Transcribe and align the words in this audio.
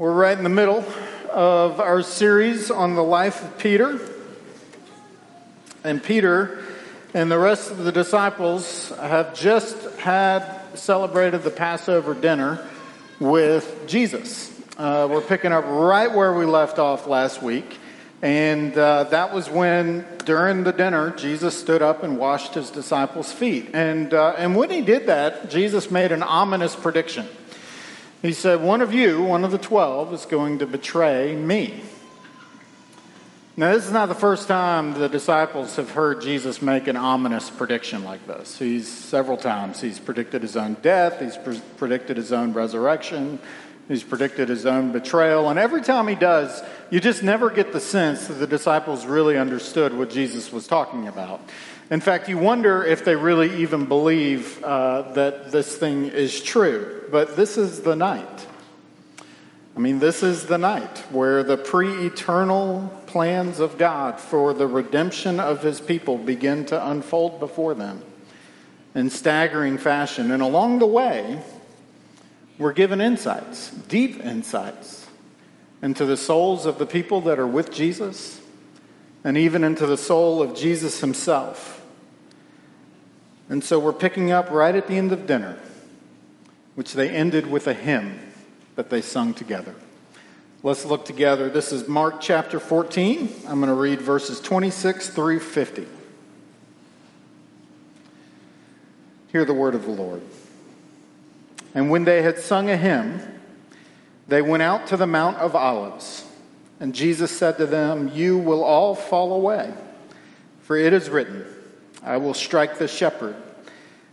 We're 0.00 0.14
right 0.14 0.38
in 0.38 0.44
the 0.44 0.48
middle 0.48 0.82
of 1.30 1.78
our 1.78 2.00
series 2.00 2.70
on 2.70 2.94
the 2.94 3.04
life 3.04 3.44
of 3.44 3.58
Peter. 3.58 4.00
And 5.84 6.02
Peter 6.02 6.64
and 7.12 7.30
the 7.30 7.38
rest 7.38 7.70
of 7.70 7.84
the 7.84 7.92
disciples 7.92 8.88
have 8.98 9.34
just 9.34 9.76
had 9.98 10.58
celebrated 10.72 11.42
the 11.42 11.50
Passover 11.50 12.14
dinner 12.14 12.66
with 13.18 13.86
Jesus. 13.86 14.50
Uh, 14.78 15.06
we're 15.10 15.20
picking 15.20 15.52
up 15.52 15.66
right 15.66 16.10
where 16.10 16.32
we 16.32 16.46
left 16.46 16.78
off 16.78 17.06
last 17.06 17.42
week. 17.42 17.76
And 18.22 18.74
uh, 18.78 19.04
that 19.04 19.34
was 19.34 19.50
when, 19.50 20.06
during 20.24 20.64
the 20.64 20.72
dinner, 20.72 21.10
Jesus 21.10 21.60
stood 21.60 21.82
up 21.82 22.02
and 22.02 22.16
washed 22.16 22.54
his 22.54 22.70
disciples' 22.70 23.34
feet. 23.34 23.72
And, 23.74 24.14
uh, 24.14 24.34
and 24.38 24.56
when 24.56 24.70
he 24.70 24.80
did 24.80 25.08
that, 25.08 25.50
Jesus 25.50 25.90
made 25.90 26.10
an 26.10 26.22
ominous 26.22 26.74
prediction. 26.74 27.28
He 28.22 28.32
said, 28.32 28.60
One 28.60 28.80
of 28.80 28.92
you, 28.92 29.22
one 29.22 29.44
of 29.44 29.50
the 29.50 29.58
twelve, 29.58 30.12
is 30.12 30.26
going 30.26 30.58
to 30.58 30.66
betray 30.66 31.34
me. 31.34 31.82
Now, 33.56 33.72
this 33.72 33.86
is 33.86 33.92
not 33.92 34.08
the 34.08 34.14
first 34.14 34.48
time 34.48 34.94
the 34.94 35.08
disciples 35.08 35.76
have 35.76 35.90
heard 35.90 36.22
Jesus 36.22 36.62
make 36.62 36.86
an 36.86 36.96
ominous 36.96 37.50
prediction 37.50 38.04
like 38.04 38.26
this. 38.26 38.58
He's 38.58 38.88
several 38.88 39.36
times. 39.36 39.80
He's 39.80 39.98
predicted 39.98 40.42
his 40.42 40.56
own 40.56 40.74
death, 40.82 41.20
he's 41.20 41.36
pre- 41.36 41.60
predicted 41.76 42.16
his 42.16 42.32
own 42.32 42.52
resurrection, 42.52 43.38
he's 43.90 44.04
predicted 44.04 44.48
his 44.48 44.66
own 44.66 44.92
betrayal. 44.92 45.50
And 45.50 45.58
every 45.58 45.82
time 45.82 46.06
he 46.06 46.14
does, 46.14 46.62
you 46.90 47.00
just 47.00 47.24
never 47.24 47.50
get 47.50 47.72
the 47.72 47.80
sense 47.80 48.28
that 48.28 48.34
the 48.34 48.46
disciples 48.46 49.04
really 49.04 49.36
understood 49.36 49.92
what 49.92 50.10
Jesus 50.10 50.52
was 50.52 50.68
talking 50.68 51.08
about. 51.08 51.40
In 51.90 51.98
fact, 51.98 52.28
you 52.28 52.38
wonder 52.38 52.84
if 52.84 53.04
they 53.04 53.16
really 53.16 53.62
even 53.62 53.86
believe 53.86 54.62
uh, 54.62 55.10
that 55.14 55.50
this 55.50 55.76
thing 55.76 56.06
is 56.06 56.40
true. 56.40 57.02
But 57.10 57.34
this 57.34 57.58
is 57.58 57.80
the 57.80 57.96
night. 57.96 58.46
I 59.76 59.80
mean, 59.80 59.98
this 59.98 60.22
is 60.22 60.46
the 60.46 60.58
night 60.58 60.98
where 61.10 61.42
the 61.42 61.56
pre 61.56 62.06
eternal 62.06 62.92
plans 63.06 63.58
of 63.58 63.76
God 63.76 64.20
for 64.20 64.54
the 64.54 64.68
redemption 64.68 65.40
of 65.40 65.64
his 65.64 65.80
people 65.80 66.16
begin 66.16 66.64
to 66.66 66.88
unfold 66.90 67.40
before 67.40 67.74
them 67.74 68.02
in 68.94 69.10
staggering 69.10 69.78
fashion. 69.78 70.30
And 70.30 70.44
along 70.44 70.78
the 70.78 70.86
way, 70.86 71.42
we're 72.60 72.74
given 72.74 73.00
insights, 73.00 73.70
deep 73.70 74.22
insights, 74.22 75.08
into 75.80 76.04
the 76.04 76.16
souls 76.16 76.66
of 76.66 76.78
the 76.78 76.84
people 76.84 77.22
that 77.22 77.38
are 77.38 77.46
with 77.46 77.72
Jesus 77.72 78.38
and 79.24 79.38
even 79.38 79.64
into 79.64 79.86
the 79.86 79.96
soul 79.96 80.42
of 80.42 80.54
Jesus 80.54 81.00
himself. 81.00 81.82
And 83.48 83.64
so 83.64 83.78
we're 83.78 83.94
picking 83.94 84.30
up 84.30 84.50
right 84.50 84.74
at 84.74 84.88
the 84.88 84.98
end 84.98 85.10
of 85.10 85.26
dinner, 85.26 85.58
which 86.74 86.92
they 86.92 87.08
ended 87.08 87.46
with 87.46 87.66
a 87.66 87.72
hymn 87.72 88.20
that 88.76 88.90
they 88.90 89.00
sung 89.00 89.32
together. 89.32 89.74
Let's 90.62 90.84
look 90.84 91.06
together. 91.06 91.48
This 91.48 91.72
is 91.72 91.88
Mark 91.88 92.20
chapter 92.20 92.60
14. 92.60 93.36
I'm 93.48 93.60
going 93.60 93.68
to 93.68 93.74
read 93.74 94.02
verses 94.02 94.38
26 94.38 95.08
through 95.08 95.40
50. 95.40 95.86
Hear 99.32 99.46
the 99.46 99.54
word 99.54 99.74
of 99.74 99.86
the 99.86 99.92
Lord. 99.92 100.20
And 101.74 101.90
when 101.90 102.04
they 102.04 102.22
had 102.22 102.38
sung 102.38 102.68
a 102.68 102.76
hymn, 102.76 103.20
they 104.28 104.42
went 104.42 104.62
out 104.62 104.86
to 104.88 104.96
the 104.96 105.06
Mount 105.06 105.36
of 105.38 105.54
Olives. 105.54 106.24
And 106.78 106.94
Jesus 106.94 107.30
said 107.30 107.58
to 107.58 107.66
them, 107.66 108.10
You 108.14 108.38
will 108.38 108.64
all 108.64 108.94
fall 108.94 109.34
away, 109.34 109.72
for 110.62 110.76
it 110.76 110.92
is 110.92 111.10
written, 111.10 111.44
I 112.02 112.16
will 112.16 112.34
strike 112.34 112.78
the 112.78 112.88
shepherd, 112.88 113.36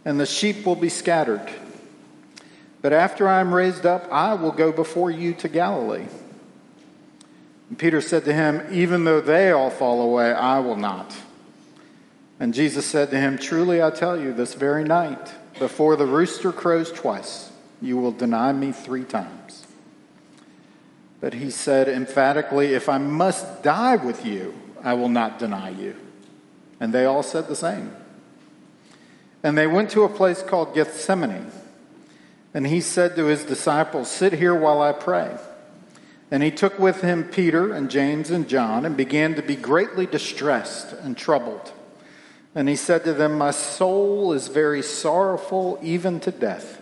and 0.04 0.20
the 0.20 0.26
sheep 0.26 0.66
will 0.66 0.76
be 0.76 0.90
scattered. 0.90 1.50
But 2.82 2.94
after 2.94 3.28
I 3.28 3.40
am 3.40 3.54
raised 3.54 3.86
up, 3.86 4.08
I 4.12 4.34
will 4.34 4.52
go 4.52 4.72
before 4.72 5.10
you 5.10 5.34
to 5.36 5.48
Galilee. 5.48 6.08
And 7.70 7.78
Peter 7.78 8.02
said 8.02 8.26
to 8.26 8.34
him, 8.34 8.66
Even 8.72 9.04
though 9.04 9.22
they 9.22 9.52
all 9.52 9.70
fall 9.70 10.02
away, 10.02 10.32
I 10.32 10.60
will 10.60 10.76
not. 10.76 11.16
And 12.40 12.54
Jesus 12.54 12.86
said 12.86 13.10
to 13.12 13.18
him, 13.18 13.38
Truly 13.38 13.82
I 13.82 13.90
tell 13.90 14.20
you, 14.20 14.34
this 14.34 14.54
very 14.54 14.84
night, 14.84 15.34
before 15.60 15.96
the 15.96 16.06
rooster 16.06 16.52
crows 16.52 16.92
twice, 16.92 17.47
you 17.82 17.98
will 17.98 18.12
deny 18.12 18.52
me 18.52 18.72
three 18.72 19.04
times. 19.04 19.66
But 21.20 21.34
he 21.34 21.50
said 21.50 21.88
emphatically, 21.88 22.74
If 22.74 22.90
I 22.90 22.98
must 22.98 23.64
die 23.64 23.96
with 23.96 24.26
you, 24.26 24.54
I 24.84 24.94
will 24.94 25.10
not 25.10 25.40
deny 25.40 25.70
you. 25.70 25.96
And 26.80 26.94
they 26.94 27.06
all 27.06 27.24
said 27.24 27.48
the 27.48 27.56
same. 27.56 27.92
And 29.44 29.58
they 29.58 29.68
went 29.68 29.90
to 29.92 30.04
a 30.04 30.10
place 30.10 30.44
called 30.44 30.76
Gethsemane. 30.76 31.52
And 32.54 32.68
he 32.68 32.82
said 32.82 33.16
to 33.16 33.26
his 33.26 33.44
disciples, 33.44 34.10
Sit 34.10 34.34
here 34.34 34.56
while 34.56 34.82
I 34.82 34.92
pray. 34.92 35.38
And 36.30 36.44
he 36.44 36.52
took 36.52 36.78
with 36.78 37.02
him 37.02 37.24
Peter 37.24 37.72
and 37.72 37.90
James 37.90 38.30
and 38.30 38.48
John 38.50 38.86
and 38.86 38.98
began 38.98 39.36
to 39.36 39.42
be 39.42 39.56
greatly 39.56 40.06
distressed 40.06 40.94
and 40.94 41.18
troubled. 41.18 41.72
And 42.54 42.68
he 42.68 42.76
said 42.76 43.04
to 43.06 43.14
them, 43.14 43.38
My 43.38 43.52
soul 43.52 44.34
is 44.34 44.48
very 44.48 44.82
sorrowful, 44.82 45.80
even 45.82 46.20
to 46.22 46.32
death. 46.32 46.82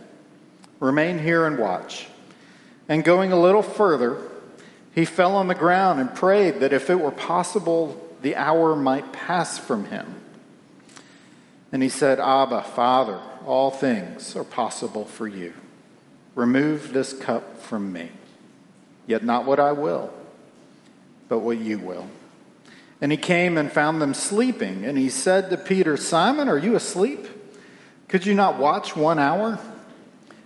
Remain 0.79 1.19
here 1.19 1.45
and 1.45 1.57
watch. 1.57 2.07
And 2.87 3.03
going 3.03 3.31
a 3.31 3.39
little 3.39 3.63
further, 3.63 4.21
he 4.93 5.05
fell 5.05 5.35
on 5.35 5.47
the 5.47 5.55
ground 5.55 5.99
and 5.99 6.13
prayed 6.13 6.59
that 6.59 6.73
if 6.73 6.89
it 6.89 6.99
were 6.99 7.11
possible, 7.11 8.01
the 8.21 8.35
hour 8.35 8.75
might 8.75 9.11
pass 9.11 9.57
from 9.57 9.85
him. 9.85 10.15
And 11.71 11.83
he 11.83 11.89
said, 11.89 12.19
Abba, 12.19 12.63
Father, 12.63 13.19
all 13.45 13.71
things 13.71 14.35
are 14.35 14.43
possible 14.43 15.05
for 15.05 15.27
you. 15.27 15.53
Remove 16.33 16.93
this 16.93 17.13
cup 17.13 17.59
from 17.61 17.91
me. 17.91 18.11
Yet 19.07 19.23
not 19.23 19.45
what 19.45 19.59
I 19.59 19.71
will, 19.71 20.13
but 21.29 21.39
what 21.39 21.57
you 21.57 21.79
will. 21.79 22.07
And 23.01 23.11
he 23.11 23.17
came 23.17 23.57
and 23.57 23.71
found 23.71 24.01
them 24.01 24.13
sleeping. 24.13 24.85
And 24.85 24.97
he 24.97 25.09
said 25.09 25.49
to 25.49 25.57
Peter, 25.57 25.97
Simon, 25.97 26.47
are 26.47 26.57
you 26.57 26.75
asleep? 26.75 27.27
Could 28.07 28.25
you 28.25 28.33
not 28.33 28.57
watch 28.57 28.95
one 28.95 29.19
hour? 29.19 29.59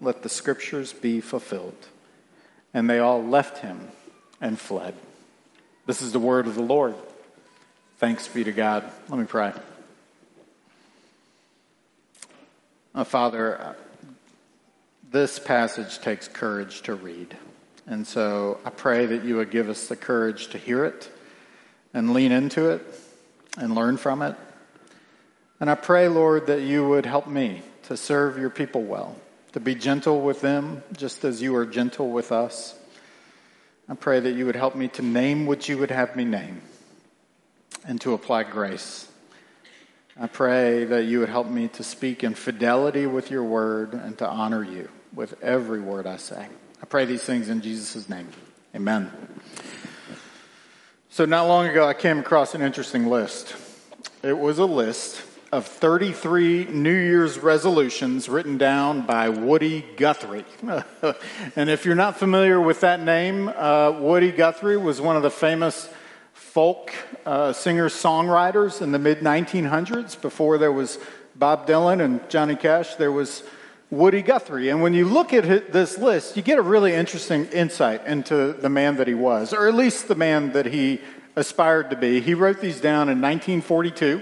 let 0.00 0.22
the 0.22 0.28
scriptures 0.28 0.92
be 0.92 1.20
fulfilled. 1.20 1.76
And 2.72 2.88
they 2.88 2.98
all 2.98 3.22
left 3.22 3.58
him 3.58 3.88
and 4.40 4.58
fled. 4.58 4.94
This 5.86 6.02
is 6.02 6.12
the 6.12 6.18
word 6.18 6.46
of 6.46 6.54
the 6.54 6.62
Lord. 6.62 6.94
Thanks 7.98 8.26
be 8.26 8.44
to 8.44 8.52
God. 8.52 8.90
Let 9.08 9.18
me 9.18 9.26
pray. 9.26 9.52
Uh, 12.94 13.04
Father, 13.04 13.60
uh, 13.60 13.74
this 15.10 15.38
passage 15.38 15.98
takes 16.00 16.28
courage 16.28 16.82
to 16.82 16.94
read. 16.94 17.36
And 17.86 18.06
so 18.06 18.58
I 18.64 18.70
pray 18.70 19.06
that 19.06 19.24
you 19.24 19.36
would 19.36 19.50
give 19.50 19.68
us 19.68 19.88
the 19.88 19.96
courage 19.96 20.48
to 20.48 20.58
hear 20.58 20.84
it 20.84 21.10
and 21.92 22.12
lean 22.12 22.32
into 22.32 22.70
it 22.70 22.82
and 23.58 23.74
learn 23.74 23.96
from 23.96 24.22
it. 24.22 24.36
And 25.60 25.70
I 25.70 25.74
pray, 25.74 26.08
Lord, 26.08 26.46
that 26.46 26.62
you 26.62 26.88
would 26.88 27.06
help 27.06 27.26
me 27.26 27.62
to 27.84 27.96
serve 27.96 28.38
your 28.38 28.50
people 28.50 28.82
well, 28.82 29.16
to 29.54 29.60
be 29.60 29.76
gentle 29.76 30.20
with 30.20 30.40
them 30.40 30.82
just 30.96 31.22
as 31.22 31.40
you 31.40 31.54
are 31.54 31.64
gentle 31.64 32.10
with 32.10 32.32
us. 32.32 32.76
I 33.88 33.94
pray 33.94 34.18
that 34.18 34.32
you 34.32 34.46
would 34.46 34.56
help 34.56 34.74
me 34.74 34.88
to 34.88 35.02
name 35.02 35.46
what 35.46 35.68
you 35.68 35.78
would 35.78 35.92
have 35.92 36.16
me 36.16 36.24
name 36.24 36.60
and 37.86 38.00
to 38.00 38.14
apply 38.14 38.42
grace. 38.42 39.06
I 40.20 40.26
pray 40.26 40.86
that 40.86 41.04
you 41.04 41.20
would 41.20 41.28
help 41.28 41.46
me 41.46 41.68
to 41.68 41.84
speak 41.84 42.24
in 42.24 42.34
fidelity 42.34 43.06
with 43.06 43.30
your 43.30 43.44
word 43.44 43.94
and 43.94 44.18
to 44.18 44.28
honor 44.28 44.64
you 44.64 44.88
with 45.14 45.40
every 45.40 45.80
word 45.80 46.08
I 46.08 46.16
say. 46.16 46.48
I 46.82 46.86
pray 46.86 47.04
these 47.04 47.22
things 47.22 47.48
in 47.48 47.60
Jesus' 47.60 48.08
name. 48.08 48.26
Amen. 48.74 49.08
So, 51.10 51.26
not 51.26 51.46
long 51.46 51.68
ago, 51.68 51.86
I 51.86 51.94
came 51.94 52.18
across 52.18 52.56
an 52.56 52.62
interesting 52.62 53.06
list. 53.06 53.54
It 54.24 54.36
was 54.36 54.58
a 54.58 54.66
list 54.66 55.22
of 55.54 55.68
33 55.68 56.64
New 56.64 56.90
Year's 56.92 57.38
resolutions 57.38 58.28
written 58.28 58.58
down 58.58 59.02
by 59.02 59.28
Woody 59.28 59.84
Guthrie. 59.96 60.44
and 61.54 61.70
if 61.70 61.84
you're 61.84 61.94
not 61.94 62.16
familiar 62.16 62.60
with 62.60 62.80
that 62.80 63.00
name, 63.00 63.46
uh, 63.46 63.92
Woody 64.00 64.32
Guthrie 64.32 64.76
was 64.76 65.00
one 65.00 65.14
of 65.14 65.22
the 65.22 65.30
famous 65.30 65.88
folk 66.32 66.92
uh, 67.24 67.52
singer 67.52 67.88
songwriters 67.88 68.82
in 68.82 68.90
the 68.90 68.98
mid 68.98 69.20
1900s. 69.20 70.20
Before 70.20 70.58
there 70.58 70.72
was 70.72 70.98
Bob 71.36 71.68
Dylan 71.68 72.04
and 72.04 72.28
Johnny 72.28 72.56
Cash, 72.56 72.96
there 72.96 73.12
was 73.12 73.44
Woody 73.90 74.22
Guthrie. 74.22 74.70
And 74.70 74.82
when 74.82 74.92
you 74.92 75.04
look 75.04 75.32
at 75.32 75.70
this 75.72 75.98
list, 75.98 76.36
you 76.36 76.42
get 76.42 76.58
a 76.58 76.62
really 76.62 76.94
interesting 76.94 77.44
insight 77.46 78.04
into 78.08 78.54
the 78.54 78.68
man 78.68 78.96
that 78.96 79.06
he 79.06 79.14
was, 79.14 79.52
or 79.52 79.68
at 79.68 79.74
least 79.74 80.08
the 80.08 80.16
man 80.16 80.50
that 80.50 80.66
he 80.66 81.00
aspired 81.36 81.90
to 81.90 81.96
be. 81.96 82.20
He 82.20 82.34
wrote 82.34 82.60
these 82.60 82.80
down 82.80 83.08
in 83.08 83.20
1942 83.20 84.20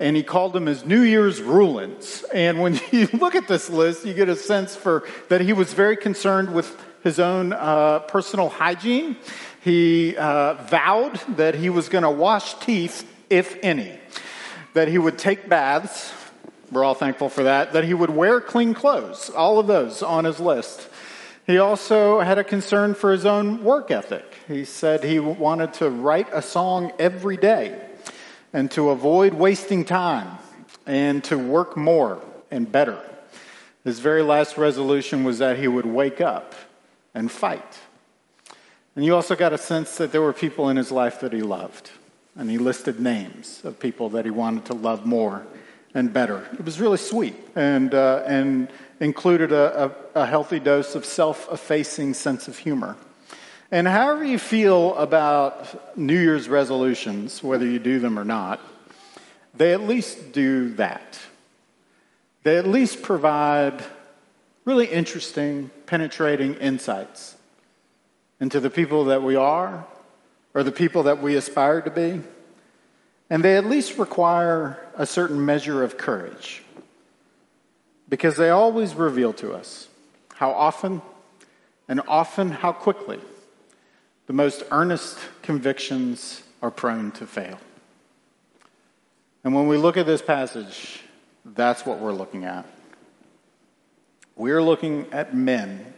and 0.00 0.16
he 0.16 0.22
called 0.22 0.54
them 0.54 0.64
his 0.64 0.84
New 0.84 1.02
Year's 1.02 1.42
rulings. 1.42 2.24
And 2.32 2.60
when 2.60 2.80
you 2.90 3.06
look 3.12 3.36
at 3.36 3.46
this 3.46 3.68
list, 3.68 4.04
you 4.04 4.14
get 4.14 4.28
a 4.28 4.34
sense 4.34 4.74
for 4.74 5.06
that 5.28 5.42
he 5.42 5.52
was 5.52 5.74
very 5.74 5.96
concerned 5.96 6.52
with 6.52 6.74
his 7.04 7.20
own 7.20 7.52
uh, 7.52 8.00
personal 8.00 8.48
hygiene. 8.48 9.16
He 9.62 10.16
uh, 10.16 10.54
vowed 10.54 11.20
that 11.36 11.54
he 11.54 11.68
was 11.68 11.90
going 11.90 12.04
to 12.04 12.10
wash 12.10 12.54
teeth, 12.60 13.06
if 13.28 13.58
any, 13.62 13.98
that 14.72 14.88
he 14.88 14.96
would 14.96 15.18
take 15.18 15.48
baths. 15.48 16.12
We're 16.72 16.84
all 16.84 16.94
thankful 16.94 17.28
for 17.28 17.44
that. 17.44 17.74
That 17.74 17.84
he 17.84 17.92
would 17.92 18.10
wear 18.10 18.40
clean 18.40 18.72
clothes. 18.72 19.28
All 19.28 19.58
of 19.58 19.66
those 19.66 20.02
on 20.02 20.24
his 20.24 20.40
list. 20.40 20.88
He 21.46 21.58
also 21.58 22.20
had 22.20 22.38
a 22.38 22.44
concern 22.44 22.94
for 22.94 23.12
his 23.12 23.26
own 23.26 23.64
work 23.64 23.90
ethic. 23.90 24.24
He 24.48 24.64
said 24.64 25.04
he 25.04 25.18
wanted 25.18 25.74
to 25.74 25.90
write 25.90 26.28
a 26.32 26.40
song 26.40 26.92
every 26.98 27.36
day 27.36 27.89
and 28.52 28.70
to 28.72 28.90
avoid 28.90 29.34
wasting 29.34 29.84
time 29.84 30.38
and 30.86 31.22
to 31.24 31.38
work 31.38 31.76
more 31.76 32.22
and 32.50 32.70
better. 32.70 33.00
His 33.84 34.00
very 34.00 34.22
last 34.22 34.58
resolution 34.58 35.24
was 35.24 35.38
that 35.38 35.58
he 35.58 35.68
would 35.68 35.86
wake 35.86 36.20
up 36.20 36.54
and 37.14 37.30
fight. 37.30 37.78
And 38.96 39.04
you 39.04 39.14
also 39.14 39.36
got 39.36 39.52
a 39.52 39.58
sense 39.58 39.96
that 39.96 40.12
there 40.12 40.20
were 40.20 40.32
people 40.32 40.68
in 40.68 40.76
his 40.76 40.90
life 40.92 41.20
that 41.20 41.32
he 41.32 41.42
loved. 41.42 41.90
And 42.36 42.50
he 42.50 42.58
listed 42.58 43.00
names 43.00 43.62
of 43.64 43.78
people 43.78 44.10
that 44.10 44.24
he 44.24 44.30
wanted 44.30 44.66
to 44.66 44.74
love 44.74 45.06
more 45.06 45.46
and 45.94 46.12
better. 46.12 46.48
It 46.52 46.64
was 46.64 46.80
really 46.80 46.98
sweet 46.98 47.34
and, 47.56 47.94
uh, 47.94 48.22
and 48.26 48.68
included 49.00 49.52
a, 49.52 49.94
a, 50.14 50.20
a 50.22 50.26
healthy 50.26 50.60
dose 50.60 50.94
of 50.94 51.04
self 51.04 51.50
effacing 51.52 52.14
sense 52.14 52.48
of 52.48 52.58
humor. 52.58 52.96
And 53.72 53.86
however 53.86 54.24
you 54.24 54.38
feel 54.38 54.96
about 54.96 55.96
New 55.96 56.18
Year's 56.18 56.48
resolutions, 56.48 57.42
whether 57.42 57.64
you 57.64 57.78
do 57.78 58.00
them 58.00 58.18
or 58.18 58.24
not, 58.24 58.60
they 59.54 59.72
at 59.72 59.82
least 59.82 60.32
do 60.32 60.74
that. 60.74 61.18
They 62.42 62.56
at 62.56 62.66
least 62.66 63.02
provide 63.02 63.84
really 64.64 64.86
interesting, 64.86 65.70
penetrating 65.86 66.54
insights 66.54 67.36
into 68.40 68.58
the 68.58 68.70
people 68.70 69.04
that 69.04 69.22
we 69.22 69.36
are 69.36 69.86
or 70.52 70.64
the 70.64 70.72
people 70.72 71.04
that 71.04 71.22
we 71.22 71.36
aspire 71.36 71.80
to 71.80 71.90
be. 71.90 72.20
And 73.28 73.44
they 73.44 73.56
at 73.56 73.66
least 73.66 73.98
require 73.98 74.84
a 74.96 75.06
certain 75.06 75.44
measure 75.44 75.84
of 75.84 75.96
courage 75.96 76.64
because 78.08 78.36
they 78.36 78.50
always 78.50 78.94
reveal 78.94 79.32
to 79.34 79.52
us 79.52 79.86
how 80.34 80.50
often 80.50 81.02
and 81.86 82.00
often 82.08 82.50
how 82.50 82.72
quickly 82.72 83.20
the 84.30 84.34
most 84.34 84.62
earnest 84.70 85.18
convictions 85.42 86.44
are 86.62 86.70
prone 86.70 87.10
to 87.10 87.26
fail. 87.26 87.58
And 89.42 89.56
when 89.56 89.66
we 89.66 89.76
look 89.76 89.96
at 89.96 90.06
this 90.06 90.22
passage, 90.22 91.00
that's 91.44 91.84
what 91.84 91.98
we're 91.98 92.12
looking 92.12 92.44
at. 92.44 92.64
We're 94.36 94.62
looking 94.62 95.06
at 95.10 95.34
men 95.34 95.94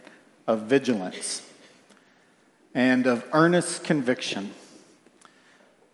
of 0.47 0.61
vigilance 0.61 1.47
and 2.73 3.05
of 3.05 3.23
earnest 3.33 3.83
conviction. 3.83 4.51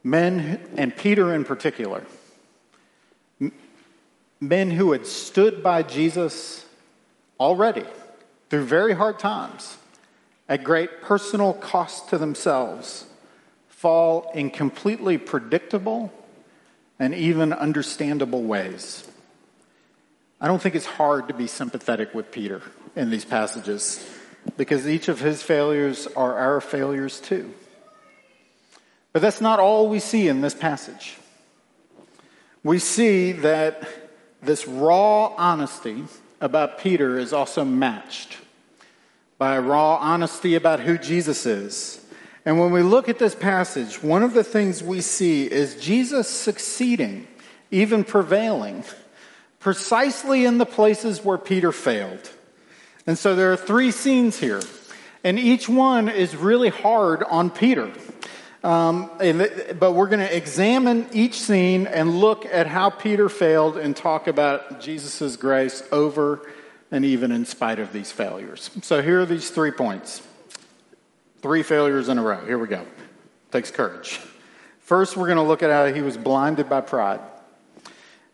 Men, 0.01 0.65
and 0.77 0.95
Peter 0.95 1.35
in 1.35 1.44
particular, 1.44 2.06
men 4.39 4.71
who 4.71 4.94
had 4.94 5.06
stood 5.06 5.62
by 5.62 5.83
Jesus 5.83 6.65
already 7.38 7.83
through 8.50 8.63
very 8.63 8.94
hard 8.94 9.19
times 9.19 9.75
at 10.49 10.63
great 10.63 11.01
personal 11.03 11.53
cost 11.53 12.09
to 12.09 12.17
themselves, 12.17 13.05
fall 13.69 14.31
in 14.33 14.49
completely 14.49 15.17
predictable 15.17 16.11
and 16.97 17.13
even 17.13 17.53
understandable 17.53 18.41
ways. 18.41 19.07
I 20.41 20.47
don't 20.47 20.61
think 20.61 20.73
it's 20.73 20.87
hard 20.87 21.27
to 21.27 21.35
be 21.35 21.45
sympathetic 21.45 22.15
with 22.15 22.31
Peter 22.31 22.63
in 22.95 23.11
these 23.11 23.25
passages 23.25 24.03
because 24.57 24.87
each 24.87 25.07
of 25.07 25.19
his 25.19 25.43
failures 25.43 26.07
are 26.15 26.35
our 26.35 26.59
failures 26.59 27.19
too. 27.19 27.53
But 29.13 29.21
that's 29.21 29.41
not 29.41 29.59
all 29.59 29.87
we 29.87 29.99
see 29.99 30.27
in 30.27 30.41
this 30.41 30.55
passage. 30.55 31.17
We 32.63 32.79
see 32.79 33.33
that 33.33 33.87
this 34.41 34.67
raw 34.67 35.27
honesty 35.37 36.05
about 36.41 36.79
Peter 36.79 37.19
is 37.19 37.33
also 37.33 37.63
matched 37.63 38.37
by 39.39 39.57
raw 39.57 39.95
honesty 39.95 40.53
about 40.53 40.81
who 40.81 40.97
Jesus 40.97 41.45
is. 41.47 42.06
And 42.45 42.59
when 42.59 42.71
we 42.71 42.83
look 42.83 43.09
at 43.09 43.19
this 43.19 43.33
passage, 43.33 44.03
one 44.03 44.21
of 44.21 44.33
the 44.33 44.44
things 44.44 44.83
we 44.83 45.01
see 45.01 45.50
is 45.50 45.75
Jesus 45.75 46.27
succeeding, 46.27 47.25
even 47.71 48.03
prevailing, 48.03 48.83
precisely 49.59 50.45
in 50.45 50.57
the 50.57 50.66
places 50.66 51.23
where 51.23 51.37
Peter 51.37 51.71
failed. 51.71 52.31
And 53.07 53.18
so 53.18 53.35
there 53.35 53.52
are 53.54 53.57
three 53.57 53.92
scenes 53.92 54.37
here, 54.37 54.61
and 55.23 55.40
each 55.40 55.69
one 55.69 56.09
is 56.09 56.35
really 56.35 56.69
hard 56.69 57.23
on 57.23 57.49
Peter. 57.49 57.92
Um, 58.61 59.09
but 59.80 59.94
we're 59.94 60.09
going 60.09 60.19
to 60.19 60.35
examine 60.35 61.07
each 61.13 61.40
scene 61.40 61.87
and 61.87 62.19
look 62.19 62.45
at 62.45 62.68
how 62.68 62.90
Peter 62.90 63.30
failed 63.30 63.78
and 63.78 63.95
talk 63.95 64.28
about 64.28 64.81
Jesus' 64.81 65.37
grace 65.37 65.81
over 65.94 66.42
and 66.91 67.05
even 67.05 67.31
in 67.31 67.45
spite 67.45 67.79
of 67.79 67.93
these 67.93 68.11
failures. 68.11 68.69
So 68.81 69.01
here 69.01 69.21
are 69.21 69.25
these 69.25 69.49
three 69.49 69.71
points. 69.71 70.21
Three 71.41 71.63
failures 71.63 72.09
in 72.09 72.17
a 72.17 72.23
row. 72.23 72.45
Here 72.45 72.57
we 72.57 72.67
go. 72.67 72.85
Takes 73.51 73.71
courage. 73.71 74.19
First, 74.79 75.15
we're 75.15 75.27
going 75.27 75.37
to 75.37 75.43
look 75.43 75.63
at 75.63 75.69
how 75.69 75.93
he 75.93 76.01
was 76.01 76.17
blinded 76.17 76.67
by 76.67 76.81
pride. 76.81 77.21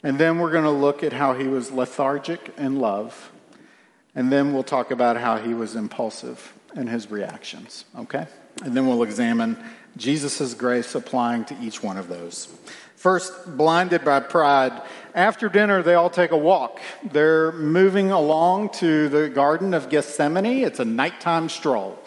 And 0.03 0.17
then 0.17 0.39
we're 0.39 0.51
going 0.51 0.63
to 0.63 0.69
look 0.69 1.03
at 1.03 1.13
how 1.13 1.33
he 1.33 1.47
was 1.47 1.71
lethargic 1.71 2.53
in 2.57 2.79
love. 2.79 3.31
And 4.15 4.31
then 4.31 4.53
we'll 4.53 4.63
talk 4.63 4.91
about 4.91 5.17
how 5.17 5.37
he 5.37 5.53
was 5.53 5.75
impulsive 5.75 6.53
in 6.75 6.87
his 6.87 7.11
reactions. 7.11 7.85
Okay? 7.97 8.27
And 8.63 8.75
then 8.75 8.87
we'll 8.87 9.03
examine 9.03 9.57
Jesus' 9.97 10.53
grace 10.53 10.95
applying 10.95 11.45
to 11.45 11.57
each 11.61 11.83
one 11.83 11.97
of 11.97 12.07
those. 12.07 12.47
First, 13.05 13.55
blinded 13.55 14.03
by 14.03 14.19
pride. 14.19 14.81
After 15.13 15.47
dinner, 15.47 15.83
they 15.83 15.93
all 15.93 16.09
take 16.09 16.31
a 16.31 16.37
walk. 16.37 16.79
They're 17.03 17.51
moving 17.51 18.09
along 18.09 18.69
to 18.79 19.09
the 19.09 19.29
Garden 19.29 19.75
of 19.75 19.89
Gethsemane. 19.89 20.63
It's 20.63 20.79
a 20.79 20.85
nighttime 20.85 21.49
stroll. 21.49 21.99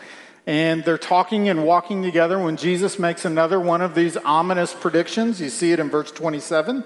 And 0.44 0.84
they're 0.84 0.98
talking 0.98 1.48
and 1.48 1.64
walking 1.64 2.02
together 2.02 2.36
when 2.36 2.56
Jesus 2.56 2.98
makes 2.98 3.24
another 3.24 3.60
one 3.60 3.80
of 3.80 3.94
these 3.94 4.16
ominous 4.16 4.74
predictions. 4.74 5.40
You 5.40 5.50
see 5.50 5.70
it 5.70 5.78
in 5.78 5.88
verse 5.88 6.10
27. 6.10 6.82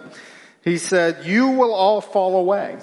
He 0.60 0.76
said, 0.76 1.24
You 1.24 1.48
will 1.48 1.72
all 1.72 2.02
fall 2.02 2.36
away. 2.36 2.80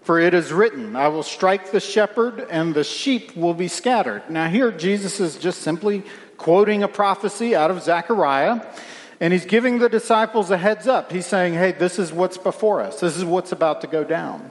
For 0.00 0.18
it 0.18 0.32
is 0.32 0.50
written, 0.50 0.96
I 0.96 1.08
will 1.08 1.24
strike 1.24 1.72
the 1.72 1.80
shepherd 1.80 2.40
and 2.48 2.72
the 2.72 2.84
sheep 2.84 3.36
will 3.36 3.52
be 3.52 3.68
scattered. 3.68 4.22
Now, 4.30 4.48
here 4.48 4.72
Jesus 4.72 5.20
is 5.20 5.36
just 5.36 5.60
simply 5.60 6.04
quoting 6.38 6.82
a 6.82 6.88
prophecy 6.88 7.54
out 7.54 7.70
of 7.70 7.82
Zechariah. 7.82 8.64
And 9.20 9.32
he's 9.32 9.46
giving 9.46 9.78
the 9.78 9.88
disciples 9.88 10.50
a 10.50 10.56
heads 10.58 10.86
up. 10.86 11.10
He's 11.10 11.26
saying, 11.26 11.54
hey, 11.54 11.72
this 11.72 11.98
is 11.98 12.12
what's 12.12 12.38
before 12.38 12.80
us. 12.80 13.00
This 13.00 13.16
is 13.16 13.24
what's 13.24 13.52
about 13.52 13.80
to 13.80 13.86
go 13.86 14.04
down. 14.04 14.50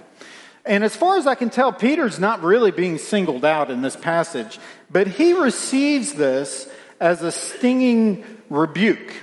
And 0.66 0.84
as 0.84 0.96
far 0.96 1.18
as 1.18 1.26
I 1.26 1.36
can 1.36 1.50
tell, 1.50 1.72
Peter's 1.72 2.20
not 2.20 2.44
really 2.44 2.72
being 2.72 2.98
singled 2.98 3.46
out 3.46 3.72
in 3.72 3.82
this 3.82 3.96
passage, 3.96 4.60
but 4.92 5.08
he 5.08 5.34
receives 5.34 6.14
this 6.14 6.70
as 7.00 7.22
a 7.22 7.32
stinging 7.32 8.26
rebuke. 8.50 9.14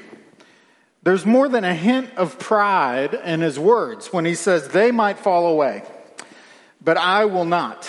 There's 1.03 1.27
more 1.27 1.51
than 1.51 1.65
a 1.65 1.75
hint 1.75 2.17
of 2.17 2.39
pride 2.39 3.13
in 3.13 3.43
his 3.43 3.59
words 3.59 4.11
when 4.11 4.25
he 4.25 4.35
says, 4.35 4.69
They 4.69 4.91
might 4.91 5.19
fall 5.19 5.47
away, 5.49 5.83
but 6.83 6.97
I 6.97 7.27
will 7.27 7.45
not. 7.45 7.87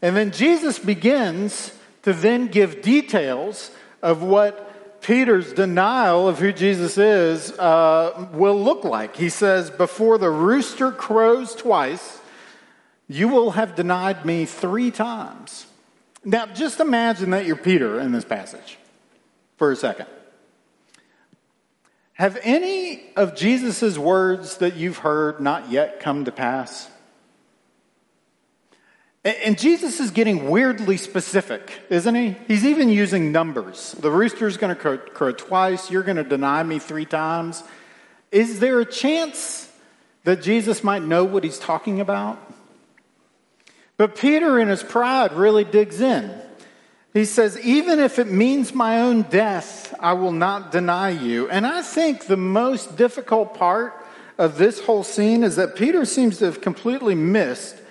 And 0.00 0.16
then 0.16 0.30
Jesus 0.30 0.78
begins 0.78 1.76
to 2.02 2.12
then 2.12 2.46
give 2.46 2.80
details 2.80 3.72
of 4.02 4.22
what 4.22 4.72
Peter's 5.06 5.52
denial 5.52 6.26
of 6.26 6.40
who 6.40 6.52
Jesus 6.52 6.98
is 6.98 7.52
uh, 7.60 8.26
will 8.32 8.60
look 8.60 8.82
like. 8.82 9.14
He 9.14 9.28
says, 9.28 9.70
Before 9.70 10.18
the 10.18 10.30
rooster 10.30 10.90
crows 10.90 11.54
twice, 11.54 12.18
you 13.06 13.28
will 13.28 13.52
have 13.52 13.76
denied 13.76 14.24
me 14.24 14.46
three 14.46 14.90
times. 14.90 15.66
Now, 16.24 16.46
just 16.46 16.80
imagine 16.80 17.30
that 17.30 17.46
you're 17.46 17.54
Peter 17.54 18.00
in 18.00 18.10
this 18.10 18.24
passage 18.24 18.78
for 19.56 19.70
a 19.70 19.76
second. 19.76 20.06
Have 22.14 22.36
any 22.42 23.04
of 23.14 23.36
Jesus' 23.36 23.96
words 23.96 24.56
that 24.56 24.74
you've 24.74 24.98
heard 24.98 25.38
not 25.38 25.70
yet 25.70 26.00
come 26.00 26.24
to 26.24 26.32
pass? 26.32 26.90
And 29.26 29.58
Jesus 29.58 29.98
is 29.98 30.12
getting 30.12 30.48
weirdly 30.48 30.96
specific, 30.96 31.80
isn't 31.90 32.14
he? 32.14 32.36
He's 32.46 32.64
even 32.64 32.88
using 32.88 33.32
numbers. 33.32 33.90
The 33.98 34.08
rooster's 34.08 34.56
going 34.56 34.72
to 34.72 34.80
crow, 34.80 34.98
crow 34.98 35.32
twice. 35.32 35.90
You're 35.90 36.04
going 36.04 36.18
to 36.18 36.22
deny 36.22 36.62
me 36.62 36.78
three 36.78 37.06
times. 37.06 37.64
Is 38.30 38.60
there 38.60 38.78
a 38.78 38.84
chance 38.84 39.68
that 40.22 40.42
Jesus 40.42 40.84
might 40.84 41.02
know 41.02 41.24
what 41.24 41.42
he's 41.42 41.58
talking 41.58 42.00
about? 42.00 42.38
But 43.96 44.14
Peter, 44.14 44.60
in 44.60 44.68
his 44.68 44.84
pride, 44.84 45.32
really 45.32 45.64
digs 45.64 46.00
in. 46.00 46.32
He 47.12 47.24
says, 47.24 47.58
Even 47.58 47.98
if 47.98 48.20
it 48.20 48.28
means 48.28 48.74
my 48.74 49.00
own 49.00 49.22
death, 49.22 49.92
I 49.98 50.12
will 50.12 50.30
not 50.30 50.70
deny 50.70 51.10
you. 51.10 51.50
And 51.50 51.66
I 51.66 51.82
think 51.82 52.26
the 52.26 52.36
most 52.36 52.96
difficult 52.96 53.54
part 53.54 54.06
of 54.38 54.56
this 54.56 54.78
whole 54.84 55.02
scene 55.02 55.42
is 55.42 55.56
that 55.56 55.74
Peter 55.74 56.04
seems 56.04 56.38
to 56.38 56.44
have 56.44 56.60
completely 56.60 57.16
missed 57.16 57.82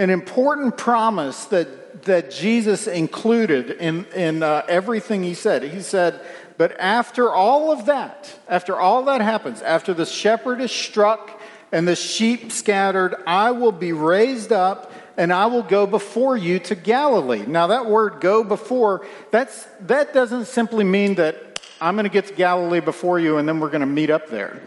an 0.00 0.08
important 0.08 0.78
promise 0.78 1.44
that, 1.46 2.04
that 2.04 2.30
Jesus 2.30 2.86
included 2.86 3.70
in, 3.72 4.06
in 4.14 4.42
uh, 4.42 4.64
everything 4.66 5.22
he 5.22 5.34
said. 5.34 5.62
He 5.62 5.82
said, 5.82 6.18
But 6.56 6.74
after 6.80 7.30
all 7.30 7.70
of 7.70 7.84
that, 7.84 8.34
after 8.48 8.76
all 8.76 9.04
that 9.04 9.20
happens, 9.20 9.60
after 9.60 9.92
the 9.92 10.06
shepherd 10.06 10.62
is 10.62 10.72
struck 10.72 11.38
and 11.70 11.86
the 11.86 11.94
sheep 11.94 12.50
scattered, 12.50 13.14
I 13.26 13.50
will 13.50 13.72
be 13.72 13.92
raised 13.92 14.52
up 14.52 14.90
and 15.18 15.34
I 15.34 15.44
will 15.46 15.62
go 15.62 15.86
before 15.86 16.34
you 16.34 16.60
to 16.60 16.74
Galilee. 16.74 17.44
Now, 17.46 17.66
that 17.66 17.84
word 17.84 18.22
go 18.22 18.42
before, 18.42 19.06
that's, 19.30 19.66
that 19.82 20.14
doesn't 20.14 20.46
simply 20.46 20.82
mean 20.82 21.16
that 21.16 21.60
I'm 21.78 21.94
going 21.94 22.04
to 22.04 22.10
get 22.10 22.28
to 22.28 22.34
Galilee 22.34 22.80
before 22.80 23.20
you 23.20 23.36
and 23.36 23.46
then 23.46 23.60
we're 23.60 23.68
going 23.68 23.82
to 23.82 23.86
meet 23.86 24.08
up 24.08 24.30
there. 24.30 24.62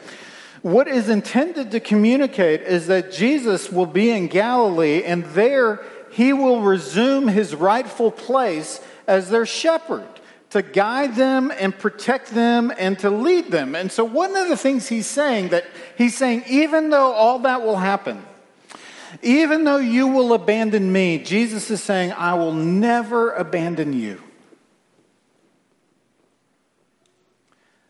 What 0.63 0.87
is 0.87 1.09
intended 1.09 1.71
to 1.71 1.81
communicate 1.81 2.61
is 2.61 2.87
that 2.87 3.11
Jesus 3.11 3.69
will 3.69 3.85
be 3.85 4.09
in 4.09 4.27
Galilee 4.27 5.03
and 5.03 5.25
there 5.25 5.83
he 6.09 6.31
will 6.31 6.61
resume 6.61 7.27
his 7.27 7.53
rightful 7.53 8.11
place 8.11 8.79
as 9.05 9.29
their 9.29 9.45
shepherd 9.45 10.07
to 10.51 10.61
guide 10.61 11.15
them 11.15 11.51
and 11.51 11.77
protect 11.77 12.31
them 12.31 12.71
and 12.77 12.97
to 12.99 13.09
lead 13.09 13.51
them. 13.51 13.75
And 13.75 13.91
so, 13.91 14.05
one 14.05 14.37
of 14.37 14.47
the 14.47 14.55
things 14.55 14.87
he's 14.87 15.05
saying 15.05 15.49
that 15.49 15.65
he's 15.97 16.15
saying, 16.15 16.45
even 16.47 16.91
though 16.91 17.11
all 17.11 17.39
that 17.39 17.63
will 17.63 17.75
happen, 17.75 18.23
even 19.21 19.65
though 19.65 19.77
you 19.77 20.07
will 20.07 20.33
abandon 20.33 20.93
me, 20.93 21.17
Jesus 21.17 21.69
is 21.71 21.83
saying, 21.83 22.13
I 22.13 22.35
will 22.35 22.53
never 22.53 23.31
abandon 23.31 23.91
you. 23.91 24.21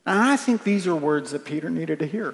And 0.08 0.18
I 0.18 0.38
think 0.38 0.64
these 0.64 0.88
are 0.88 0.96
words 0.96 1.32
that 1.32 1.46
Peter 1.46 1.70
needed 1.70 2.00
to 2.00 2.08
hear. 2.08 2.34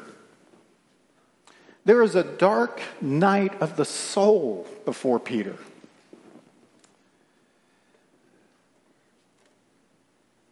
There 1.90 2.04
is 2.04 2.14
a 2.14 2.24
dark 2.24 2.80
night 3.02 3.60
of 3.64 3.76
the 3.76 3.84
soul 3.84 4.68
before 4.86 5.20
Peter. 5.20 5.56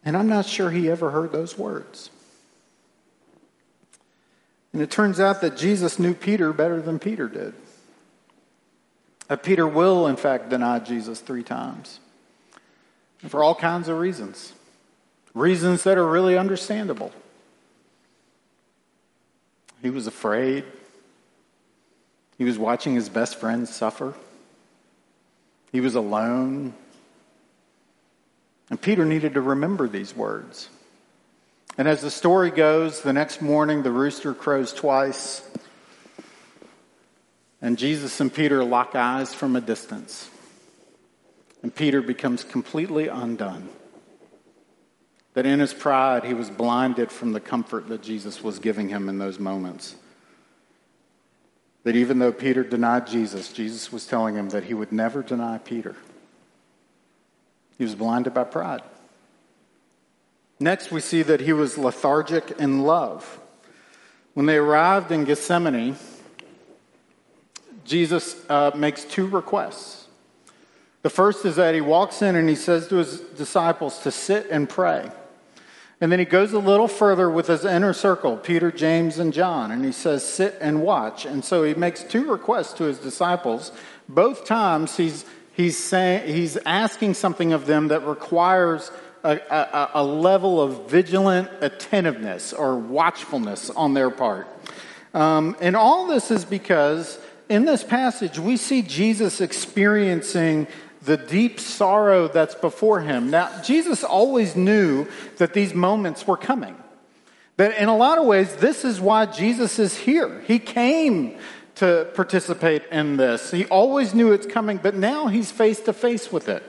And 0.04 0.16
I'm 0.16 0.28
not 0.28 0.46
sure 0.46 0.72
he 0.72 0.90
ever 0.90 1.12
heard 1.12 1.30
those 1.30 1.56
words. 1.56 2.10
And 4.72 4.82
it 4.82 4.90
turns 4.90 5.20
out 5.20 5.40
that 5.42 5.56
Jesus 5.56 6.00
knew 6.00 6.12
Peter 6.12 6.52
better 6.52 6.82
than 6.82 6.98
Peter 6.98 7.28
did. 7.28 7.54
That 9.28 9.44
Peter 9.44 9.68
will, 9.68 10.08
in 10.08 10.16
fact, 10.16 10.48
deny 10.48 10.80
Jesus 10.80 11.20
three 11.20 11.44
times. 11.44 12.00
And 13.22 13.30
for 13.30 13.44
all 13.44 13.54
kinds 13.54 13.86
of 13.86 14.00
reasons. 14.00 14.54
Reasons 15.34 15.84
that 15.84 15.98
are 15.98 16.08
really 16.08 16.36
understandable. 16.36 17.12
He 19.80 19.90
was 19.90 20.08
afraid. 20.08 20.64
He 22.38 22.44
was 22.44 22.56
watching 22.56 22.94
his 22.94 23.08
best 23.08 23.40
friend 23.40 23.68
suffer. 23.68 24.14
He 25.72 25.80
was 25.80 25.96
alone. 25.96 26.72
And 28.70 28.80
Peter 28.80 29.04
needed 29.04 29.34
to 29.34 29.40
remember 29.40 29.88
these 29.88 30.14
words. 30.16 30.68
And 31.76 31.88
as 31.88 32.00
the 32.00 32.10
story 32.10 32.50
goes, 32.50 33.02
the 33.02 33.12
next 33.12 33.42
morning 33.42 33.82
the 33.82 33.90
rooster 33.90 34.34
crows 34.34 34.72
twice. 34.72 35.42
And 37.60 37.76
Jesus 37.76 38.20
and 38.20 38.32
Peter 38.32 38.62
lock 38.64 38.94
eyes 38.94 39.34
from 39.34 39.56
a 39.56 39.60
distance. 39.60 40.30
And 41.62 41.74
Peter 41.74 42.00
becomes 42.00 42.44
completely 42.44 43.08
undone. 43.08 43.68
That 45.34 45.44
in 45.44 45.58
his 45.58 45.74
pride, 45.74 46.24
he 46.24 46.34
was 46.34 46.50
blinded 46.50 47.10
from 47.10 47.32
the 47.32 47.40
comfort 47.40 47.88
that 47.88 48.02
Jesus 48.02 48.42
was 48.42 48.60
giving 48.60 48.88
him 48.88 49.08
in 49.08 49.18
those 49.18 49.38
moments. 49.40 49.96
That 51.88 51.96
even 51.96 52.18
though 52.18 52.32
Peter 52.32 52.62
denied 52.62 53.06
Jesus, 53.06 53.50
Jesus 53.50 53.90
was 53.90 54.06
telling 54.06 54.34
him 54.34 54.50
that 54.50 54.64
he 54.64 54.74
would 54.74 54.92
never 54.92 55.22
deny 55.22 55.56
Peter. 55.56 55.96
He 57.78 57.84
was 57.84 57.94
blinded 57.94 58.34
by 58.34 58.44
pride. 58.44 58.82
Next, 60.60 60.90
we 60.90 61.00
see 61.00 61.22
that 61.22 61.40
he 61.40 61.54
was 61.54 61.78
lethargic 61.78 62.50
in 62.58 62.82
love. 62.82 63.40
When 64.34 64.44
they 64.44 64.58
arrived 64.58 65.12
in 65.12 65.24
Gethsemane, 65.24 65.96
Jesus 67.86 68.36
uh, 68.50 68.72
makes 68.74 69.04
two 69.04 69.26
requests. 69.26 70.08
The 71.00 71.08
first 71.08 71.46
is 71.46 71.56
that 71.56 71.74
he 71.74 71.80
walks 71.80 72.20
in 72.20 72.36
and 72.36 72.50
he 72.50 72.54
says 72.54 72.86
to 72.88 72.96
his 72.96 73.20
disciples 73.20 74.00
to 74.00 74.10
sit 74.10 74.50
and 74.50 74.68
pray. 74.68 75.10
And 76.00 76.12
then 76.12 76.20
he 76.20 76.24
goes 76.24 76.52
a 76.52 76.60
little 76.60 76.86
further 76.86 77.28
with 77.28 77.48
his 77.48 77.64
inner 77.64 77.92
circle, 77.92 78.36
Peter, 78.36 78.70
James, 78.70 79.18
and 79.18 79.32
John, 79.32 79.72
and 79.72 79.84
he 79.84 79.90
says, 79.90 80.24
Sit 80.24 80.56
and 80.60 80.82
watch. 80.82 81.24
And 81.24 81.44
so 81.44 81.64
he 81.64 81.74
makes 81.74 82.04
two 82.04 82.30
requests 82.30 82.72
to 82.74 82.84
his 82.84 82.98
disciples. 82.98 83.72
Both 84.08 84.46
times 84.46 84.96
he's, 84.96 85.24
he's, 85.52 85.76
saying, 85.76 86.32
he's 86.32 86.56
asking 86.64 87.14
something 87.14 87.52
of 87.52 87.66
them 87.66 87.88
that 87.88 88.06
requires 88.06 88.92
a, 89.24 89.40
a, 89.50 89.90
a 89.94 90.04
level 90.04 90.62
of 90.62 90.88
vigilant 90.88 91.50
attentiveness 91.60 92.52
or 92.52 92.78
watchfulness 92.78 93.68
on 93.70 93.94
their 93.94 94.10
part. 94.10 94.46
Um, 95.14 95.56
and 95.60 95.74
all 95.74 96.06
this 96.06 96.30
is 96.30 96.44
because 96.44 97.18
in 97.48 97.64
this 97.64 97.82
passage, 97.82 98.38
we 98.38 98.56
see 98.56 98.82
Jesus 98.82 99.40
experiencing 99.40 100.68
the 101.08 101.16
deep 101.16 101.58
sorrow 101.58 102.28
that's 102.28 102.54
before 102.54 103.00
him. 103.00 103.30
Now, 103.30 103.62
Jesus 103.62 104.04
always 104.04 104.54
knew 104.54 105.06
that 105.38 105.54
these 105.54 105.72
moments 105.72 106.26
were 106.26 106.36
coming. 106.36 106.76
That 107.56 107.78
in 107.78 107.88
a 107.88 107.96
lot 107.96 108.18
of 108.18 108.26
ways, 108.26 108.54
this 108.56 108.84
is 108.84 109.00
why 109.00 109.24
Jesus 109.24 109.78
is 109.78 109.96
here. 109.96 110.42
He 110.46 110.58
came 110.58 111.38
to 111.76 112.10
participate 112.14 112.82
in 112.92 113.16
this. 113.16 113.50
He 113.50 113.64
always 113.64 114.12
knew 114.12 114.32
it's 114.32 114.46
coming, 114.46 114.76
but 114.76 114.96
now 114.96 115.28
he's 115.28 115.50
face 115.50 115.80
to 115.80 115.94
face 115.94 116.30
with 116.30 116.46
it. 116.46 116.62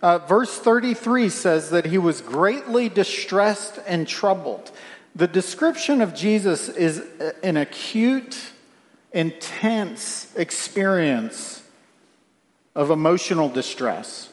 Uh, 0.00 0.18
verse 0.18 0.56
33 0.56 1.28
says 1.28 1.70
that 1.70 1.86
he 1.86 1.98
was 1.98 2.20
greatly 2.20 2.88
distressed 2.88 3.80
and 3.84 4.06
troubled. 4.06 4.70
The 5.16 5.26
description 5.26 6.00
of 6.00 6.14
Jesus 6.14 6.68
is 6.68 7.02
an 7.42 7.56
acute 7.56 8.38
intense 9.12 10.32
experience 10.36 11.61
of 12.74 12.90
emotional 12.90 13.48
distress. 13.48 14.30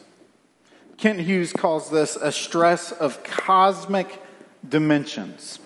Kent 0.97 1.21
Hughes 1.21 1.53
calls 1.53 1.89
this 1.89 2.15
a 2.15 2.31
stress 2.31 2.91
of 2.91 3.23
cosmic 3.23 4.21
dimensions. 4.67 5.59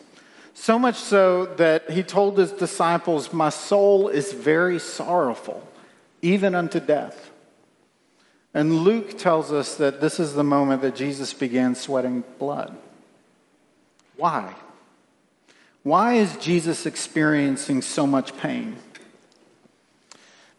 So 0.54 0.78
much 0.78 0.96
so 0.96 1.46
that 1.58 1.90
he 1.90 2.04
told 2.04 2.38
his 2.38 2.52
disciples, 2.52 3.34
My 3.34 3.50
soul 3.50 4.08
is 4.08 4.32
very 4.32 4.80
sorrowful, 4.80 5.68
even 6.22 6.54
unto 6.54 6.80
death. 6.80 7.32
And 8.54 8.82
Luke 8.82 9.18
tells 9.18 9.52
us 9.52 9.76
that 9.76 10.00
this 10.00 10.20
is 10.20 10.36
the 10.36 10.44
moment 10.44 10.84
that 10.84 10.96
Jesus 10.96 11.34
began 11.34 11.74
sweating 11.74 12.24
blood. 12.38 12.78
Why? 14.16 14.54
Why 15.82 16.14
is 16.14 16.38
Jesus 16.38 16.86
experiencing 16.86 17.82
so 17.82 18.06
much 18.06 18.38
pain? 18.38 18.78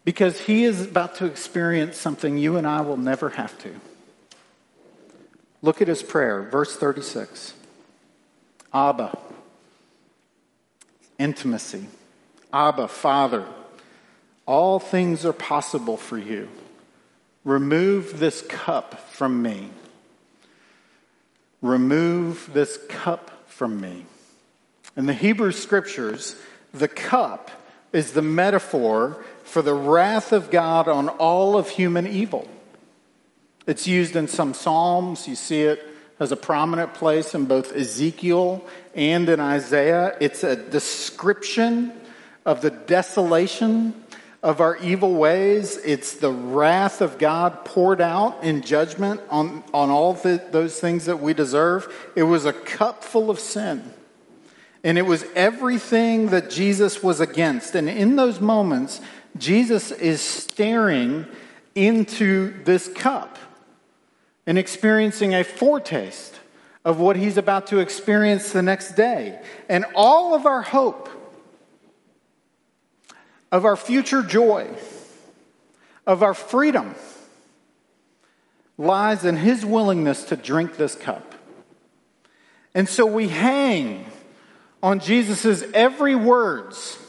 Because 0.05 0.39
he 0.39 0.63
is 0.63 0.83
about 0.83 1.15
to 1.15 1.25
experience 1.25 1.97
something 1.97 2.37
you 2.37 2.57
and 2.57 2.65
I 2.65 2.81
will 2.81 2.97
never 2.97 3.29
have 3.31 3.57
to. 3.59 3.73
Look 5.61 5.81
at 5.81 5.87
his 5.87 6.03
prayer, 6.03 6.43
verse 6.43 6.77
36. 6.77 7.55
Abba, 8.71 9.17
intimacy. 11.17 11.87
Abba, 12.53 12.87
Father, 12.87 13.45
all 14.45 14.79
things 14.79 15.25
are 15.25 15.33
possible 15.33 15.97
for 15.97 16.19
you. 16.19 16.49
Remove 17.43 18.19
this 18.19 18.43
cup 18.43 19.09
from 19.09 19.41
me. 19.41 19.69
Remove 21.61 22.51
this 22.53 22.77
cup 22.87 23.31
from 23.47 23.81
me. 23.81 24.05
In 24.95 25.07
the 25.07 25.13
Hebrew 25.13 25.51
scriptures, 25.51 26.35
the 26.73 26.87
cup 26.87 27.49
is 27.95 28.11
the 28.11 28.21
metaphor 28.21 29.23
for 29.43 29.61
the 29.61 29.73
wrath 29.73 30.33
of 30.33 30.51
God 30.51 30.89
on 30.89 31.07
all 31.07 31.57
of 31.57 31.69
human 31.69 32.05
evil. 32.05 32.45
It's 33.65 33.87
used 33.87 34.17
in 34.17 34.27
some 34.27 34.53
Psalms. 34.53 35.29
You 35.29 35.35
see 35.35 35.61
it 35.61 35.81
as 36.19 36.33
a 36.33 36.35
prominent 36.35 36.93
place 36.93 37.33
in 37.33 37.45
both 37.45 37.73
Ezekiel 37.73 38.65
and 38.95 39.29
in 39.29 39.39
Isaiah. 39.39 40.17
It's 40.19 40.43
a 40.43 40.57
description 40.57 41.93
of 42.45 42.59
the 42.59 42.69
desolation 42.69 43.93
of 44.43 44.59
our 44.59 44.75
evil 44.77 45.13
ways. 45.13 45.77
It's 45.77 46.15
the 46.15 46.31
wrath 46.31 46.99
of 46.99 47.17
God 47.17 47.63
poured 47.63 48.01
out 48.01 48.43
in 48.43 48.61
judgment 48.61 49.21
on, 49.29 49.63
on 49.73 49.89
all 49.89 50.15
the, 50.15 50.43
those 50.51 50.81
things 50.81 51.05
that 51.05 51.21
we 51.21 51.33
deserve. 51.33 51.87
It 52.13 52.23
was 52.23 52.45
a 52.45 52.51
cup 52.51 53.05
full 53.05 53.29
of 53.29 53.39
sin. 53.39 53.94
And 54.85 54.99
it 54.99 55.01
was 55.01 55.25
everything 55.33 56.27
that 56.27 56.51
Jesus 56.51 57.01
was 57.01 57.19
against. 57.19 57.73
And 57.73 57.89
in 57.89 58.17
those 58.17 58.39
moments, 58.39 59.01
Jesus 59.35 59.89
is 59.89 60.21
staring 60.21 61.25
into 61.73 62.53
this 62.65 62.87
cup 62.87 63.39
and 64.45 64.59
experiencing 64.59 65.33
a 65.33 65.43
foretaste 65.43 66.39
of 66.85 66.99
what 66.99 67.15
he's 67.15 67.35
about 67.35 67.65
to 67.67 67.79
experience 67.79 68.51
the 68.51 68.61
next 68.61 68.91
day. 68.91 69.41
And 69.67 69.85
all 69.95 70.35
of 70.35 70.45
our 70.45 70.61
hope, 70.61 71.09
of 73.51 73.65
our 73.65 73.75
future 73.75 74.21
joy, 74.21 74.69
of 76.05 76.21
our 76.21 76.35
freedom, 76.35 76.93
lies 78.77 79.25
in 79.25 79.37
his 79.37 79.65
willingness 79.65 80.25
to 80.25 80.35
drink 80.35 80.77
this 80.77 80.93
cup. 80.93 81.33
And 82.75 82.87
so 82.87 83.07
we 83.07 83.29
hang 83.29 84.11
on 84.85 84.99
Jesus' 84.99 85.63
every 85.73 86.13
words 86.13 86.99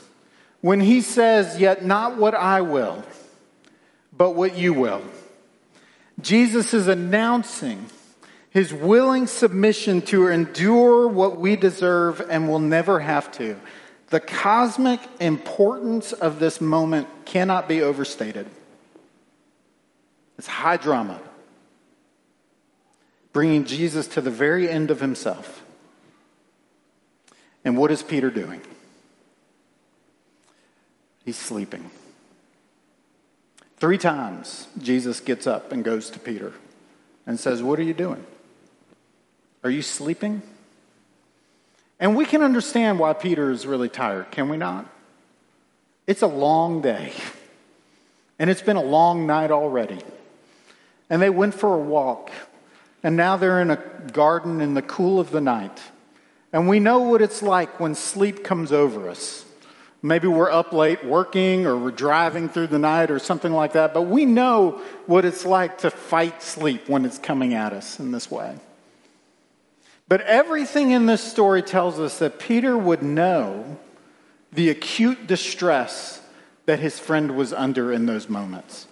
when 0.63 0.81
he 0.81 1.03
says, 1.03 1.61
Yet 1.61 1.85
not 1.85 2.17
what 2.17 2.35
I 2.35 2.63
will, 2.63 3.05
but 4.17 4.31
what 4.31 4.57
you 4.57 4.73
will. 4.73 5.03
Jesus 6.19 6.73
is 6.73 6.89
announcing 6.89 7.85
his 8.49 8.73
willing 8.73 9.27
submission 9.27 10.01
to 10.01 10.29
endure 10.29 11.07
what 11.07 11.37
we 11.37 11.55
deserve 11.55 12.23
and 12.31 12.49
will 12.49 12.61
never 12.61 12.99
have 13.01 13.31
to. 13.33 13.61
The 14.09 14.21
cosmic 14.21 15.01
importance 15.21 16.15
of 16.15 16.39
this 16.39 16.63
moment 16.63 17.09
cannot 17.27 17.69
be 17.69 17.83
overstated. 17.83 18.47
It's 20.39 20.47
high 20.47 20.79
drama, 20.79 21.21
bringing 23.35 23.67
Jesus 23.67 24.07
to 24.09 24.23
the 24.23 24.31
very 24.31 24.67
end 24.67 24.91
of 24.91 25.03
himself. 25.03 25.66
And 27.67 27.77
what 27.77 27.91
is 27.91 28.01
Peter 28.01 28.31
doing? 28.31 28.61
He's 31.25 31.37
sleeping. 31.37 31.91
Three 33.79 33.99
times, 33.99 34.69
Jesus 34.79 35.19
gets 35.19 35.49
up 35.49 35.73
and 35.73 35.83
goes 35.83 36.09
to 36.11 36.21
Peter 36.21 36.53
and 37.27 37.41
says, 37.41 37.65
What 37.65 37.81
are 37.81 37.83
you 37.83 37.93
doing? 37.93 38.25
Are 39.65 39.71
you 39.71 39.83
sleeping? 39.83 40.43
And 41.99 42.15
we 42.15 42.25
can 42.25 42.41
understand 42.41 43.01
why 43.01 43.13
Peter 43.15 43.51
is 43.51 43.67
really 43.67 43.89
tired, 43.89 44.31
can 44.31 44.49
we 44.49 44.57
not? 44.57 44.89
It's 46.07 46.23
a 46.23 46.29
long 46.29 46.81
day, 46.83 47.15
and 48.39 48.49
it's 48.49 48.63
been 48.63 48.77
a 48.77 48.83
long 48.83 49.27
night 49.27 49.51
already. 49.51 49.99
And 51.11 51.21
they 51.21 51.31
went 51.31 51.55
for 51.55 51.75
a 51.75 51.79
walk, 51.79 52.31
and 53.03 53.17
now 53.17 53.37
they're 53.37 53.61
in 53.61 53.73
a 53.73 53.83
garden 54.13 54.61
in 54.61 54.75
the 54.75 54.83
cool 54.83 55.19
of 55.19 55.33
the 55.33 55.41
night. 55.41 55.81
And 56.53 56.69
we 56.69 56.81
know 56.81 57.01
what 57.01 57.23
it's 57.23 57.43
like 57.43 57.81
when 57.81 57.95
sleep 57.95 58.45
comes 58.45 58.73
over 58.73 59.09
us. 59.09 59.45
Maybe 60.03 60.29
we're 60.29 60.51
up 60.51 60.73
late 60.73 61.05
working 61.05 61.67
or 61.67 61.77
we're 61.77 61.91
driving 61.91 62.49
through 62.49 62.69
the 62.69 62.79
night 62.79 63.11
or 63.11 63.19
something 63.19 63.53
like 63.53 63.73
that, 63.73 63.93
but 63.93 64.03
we 64.03 64.25
know 64.25 64.81
what 65.07 65.25
it's 65.25 65.45
like 65.45 65.79
to 65.79 65.91
fight 65.91 66.43
sleep 66.43 66.89
when 66.89 67.05
it's 67.05 67.19
coming 67.19 67.55
at 67.55 67.73
us 67.73 67.99
in 67.99 68.13
this 68.13 68.31
way. 68.31 68.57
But 70.09 70.21
everything 70.21 70.93
in 70.93 71.07
this 71.07 71.23
story 71.23 71.63
tells 71.63 71.99
us 71.99 72.19
that 72.21 72.39
Peter 72.39 72.79
would 72.79 73.03
know 73.03 73.79
the 74.53 74.71
acute 74.71 75.27
distress 75.27 76.23
that 76.67 76.79
his 76.79 76.99
friend 76.99 77.37
was 77.37 77.53
under 77.53 77.93
in 77.93 78.07
those 78.07 78.29
moments. 78.29 78.87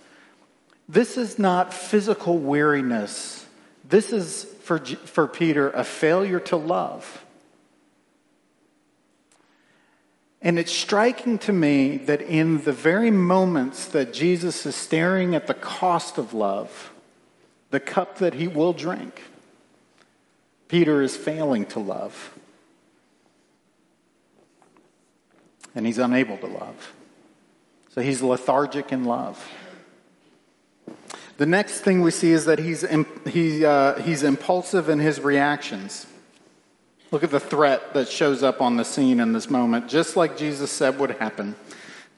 This 0.89 1.17
is 1.17 1.39
not 1.39 1.73
physical 1.73 2.39
weariness. 2.39 3.47
This 3.89 4.13
is 4.13 4.45
for, 4.63 4.79
for 4.79 5.27
Peter 5.27 5.71
a 5.71 5.85
failure 5.85 6.41
to 6.41 6.57
love. 6.57 7.25
And 10.45 10.59
it's 10.59 10.71
striking 10.71 11.39
to 11.39 11.55
me 11.55 11.97
that 11.97 12.21
in 12.21 12.65
the 12.65 12.73
very 12.73 13.11
moments 13.11 13.87
that 13.87 14.13
Jesus 14.13 14.67
is 14.67 14.77
staring 14.77 15.35
at 15.35 15.47
the 15.47 15.55
cost 15.55 16.19
of 16.19 16.35
love, 16.35 16.93
the 17.71 17.81
cup 17.81 18.19
that 18.19 18.35
he 18.35 18.47
will 18.47 18.75
drink, 18.75 19.23
Peter 20.69 21.01
is 21.01 21.17
failing 21.17 21.65
to 21.67 21.81
love. 21.81 22.39
And 25.75 25.87
he's 25.87 25.99
unable 25.99 26.37
to 26.37 26.47
love. 26.47 26.93
So 27.95 28.03
he's 28.03 28.21
lethargic 28.23 28.93
in 28.93 29.05
love. 29.05 29.51
The 31.39 31.47
next 31.47 31.81
thing 31.81 32.03
we 32.03 32.11
see 32.11 32.33
is 32.33 32.45
that 32.45 32.59
he's, 32.59 32.85
he, 33.27 33.65
uh, 33.65 33.99
he's 34.03 34.23
impulsive 34.23 34.91
in 34.91 34.99
his 34.99 35.21
reactions. 35.21 36.07
Look 37.15 37.23
at 37.23 37.31
the 37.31 37.39
threat 37.39 37.95
that 37.95 38.09
shows 38.09 38.43
up 38.43 38.61
on 38.61 38.77
the 38.77 38.85
scene 38.85 39.21
in 39.21 39.33
this 39.33 39.49
moment, 39.49 39.89
just 39.89 40.17
like 40.17 40.37
Jesus 40.37 40.73
said 40.73 40.99
would 40.99 41.13
happen. 41.13 41.55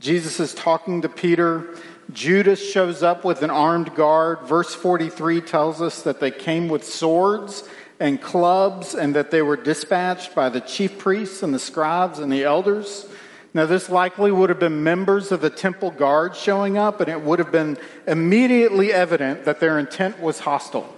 Jesus 0.00 0.40
is 0.40 0.54
talking 0.54 1.02
to 1.02 1.08
Peter. 1.10 1.76
Judas 2.14 2.66
shows 2.66 3.02
up 3.02 3.22
with 3.22 3.42
an 3.42 3.50
armed 3.50 3.94
guard. 3.94 4.44
Verse 4.44 4.74
43 4.74 5.42
tells 5.42 5.82
us 5.82 6.00
that 6.00 6.18
they 6.18 6.30
came 6.30 6.68
with 6.68 6.82
swords 6.82 7.68
and 8.00 8.22
clubs 8.22 8.94
and 8.94 9.14
that 9.14 9.30
they 9.30 9.42
were 9.42 9.58
dispatched 9.58 10.34
by 10.34 10.48
the 10.48 10.62
chief 10.62 10.96
priests 10.96 11.42
and 11.42 11.52
the 11.52 11.58
scribes 11.58 12.18
and 12.18 12.32
the 12.32 12.44
elders. 12.44 13.06
Now, 13.52 13.66
this 13.66 13.90
likely 13.90 14.32
would 14.32 14.48
have 14.48 14.58
been 14.58 14.82
members 14.82 15.30
of 15.30 15.42
the 15.42 15.50
temple 15.50 15.90
guard 15.90 16.34
showing 16.34 16.78
up, 16.78 17.02
and 17.02 17.10
it 17.10 17.20
would 17.20 17.38
have 17.38 17.52
been 17.52 17.76
immediately 18.06 18.94
evident 18.94 19.44
that 19.44 19.60
their 19.60 19.78
intent 19.78 20.20
was 20.22 20.38
hostile. 20.38 20.95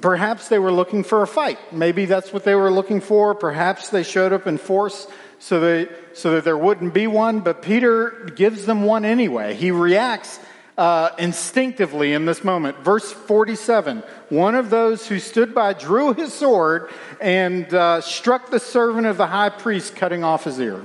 Perhaps 0.00 0.48
they 0.48 0.58
were 0.58 0.72
looking 0.72 1.02
for 1.02 1.22
a 1.22 1.26
fight. 1.26 1.58
Maybe 1.72 2.04
that's 2.04 2.32
what 2.32 2.44
they 2.44 2.54
were 2.54 2.70
looking 2.70 3.00
for. 3.00 3.34
Perhaps 3.34 3.88
they 3.88 4.02
showed 4.02 4.32
up 4.32 4.46
in 4.46 4.58
force 4.58 5.06
so, 5.38 5.60
they, 5.60 5.88
so 6.14 6.32
that 6.32 6.44
there 6.44 6.58
wouldn't 6.58 6.92
be 6.92 7.06
one, 7.06 7.40
but 7.40 7.62
Peter 7.62 8.28
gives 8.34 8.66
them 8.66 8.82
one 8.82 9.04
anyway. 9.04 9.54
He 9.54 9.70
reacts 9.70 10.40
uh, 10.76 11.10
instinctively 11.18 12.12
in 12.12 12.24
this 12.24 12.44
moment. 12.44 12.78
Verse 12.78 13.12
47 13.12 14.02
One 14.28 14.54
of 14.54 14.70
those 14.70 15.06
who 15.06 15.18
stood 15.18 15.54
by 15.54 15.72
drew 15.72 16.12
his 16.12 16.32
sword 16.32 16.90
and 17.20 17.72
uh, 17.72 18.00
struck 18.00 18.50
the 18.50 18.60
servant 18.60 19.06
of 19.06 19.16
the 19.16 19.26
high 19.26 19.50
priest, 19.50 19.96
cutting 19.96 20.22
off 20.22 20.44
his 20.44 20.60
ear. 20.60 20.84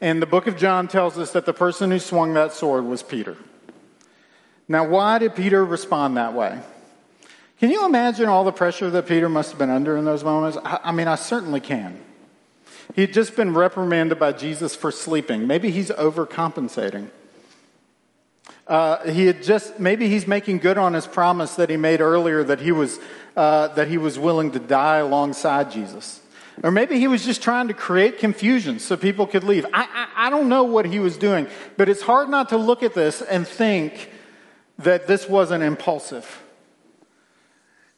And 0.00 0.22
the 0.22 0.26
book 0.26 0.46
of 0.46 0.56
John 0.56 0.88
tells 0.88 1.18
us 1.18 1.32
that 1.32 1.44
the 1.44 1.52
person 1.52 1.90
who 1.90 1.98
swung 1.98 2.34
that 2.34 2.52
sword 2.52 2.84
was 2.84 3.02
Peter. 3.02 3.36
Now, 4.68 4.86
why 4.86 5.18
did 5.18 5.34
Peter 5.34 5.64
respond 5.64 6.16
that 6.16 6.34
way? 6.34 6.60
Can 7.60 7.70
you 7.70 7.84
imagine 7.84 8.28
all 8.28 8.44
the 8.44 8.52
pressure 8.52 8.88
that 8.90 9.08
Peter 9.08 9.28
must 9.28 9.50
have 9.50 9.58
been 9.58 9.70
under 9.70 9.96
in 9.96 10.04
those 10.04 10.22
moments? 10.22 10.56
I, 10.64 10.92
mean, 10.92 11.08
I 11.08 11.16
certainly 11.16 11.60
can. 11.60 12.00
He'd 12.94 13.12
just 13.12 13.34
been 13.34 13.52
reprimanded 13.52 14.18
by 14.18 14.32
Jesus 14.32 14.76
for 14.76 14.92
sleeping. 14.92 15.46
Maybe 15.46 15.70
he's 15.70 15.90
overcompensating. 15.90 17.08
Uh, 18.66 19.10
he 19.10 19.26
had 19.26 19.42
just 19.42 19.80
maybe 19.80 20.08
he's 20.08 20.26
making 20.26 20.58
good 20.58 20.78
on 20.78 20.92
his 20.92 21.06
promise 21.06 21.56
that 21.56 21.70
he 21.70 21.76
made 21.76 22.00
earlier 22.00 22.44
that 22.44 22.60
he 22.60 22.70
was 22.70 22.98
uh, 23.34 23.68
that 23.68 23.88
he 23.88 23.96
was 23.96 24.18
willing 24.18 24.50
to 24.52 24.58
die 24.58 24.98
alongside 24.98 25.70
Jesus, 25.70 26.20
or 26.62 26.70
maybe 26.70 26.98
he 26.98 27.08
was 27.08 27.24
just 27.24 27.42
trying 27.42 27.68
to 27.68 27.74
create 27.74 28.18
confusion 28.18 28.78
so 28.78 28.94
people 28.94 29.26
could 29.26 29.42
leave. 29.42 29.64
I, 29.72 29.88
I, 29.90 30.26
I 30.26 30.30
don't 30.30 30.50
know 30.50 30.64
what 30.64 30.84
he 30.84 30.98
was 30.98 31.16
doing, 31.16 31.46
but 31.78 31.88
it's 31.88 32.02
hard 32.02 32.28
not 32.28 32.50
to 32.50 32.58
look 32.58 32.82
at 32.82 32.92
this 32.92 33.22
and 33.22 33.48
think 33.48 34.10
that 34.78 35.06
this 35.06 35.26
wasn't 35.26 35.64
impulsive. 35.64 36.42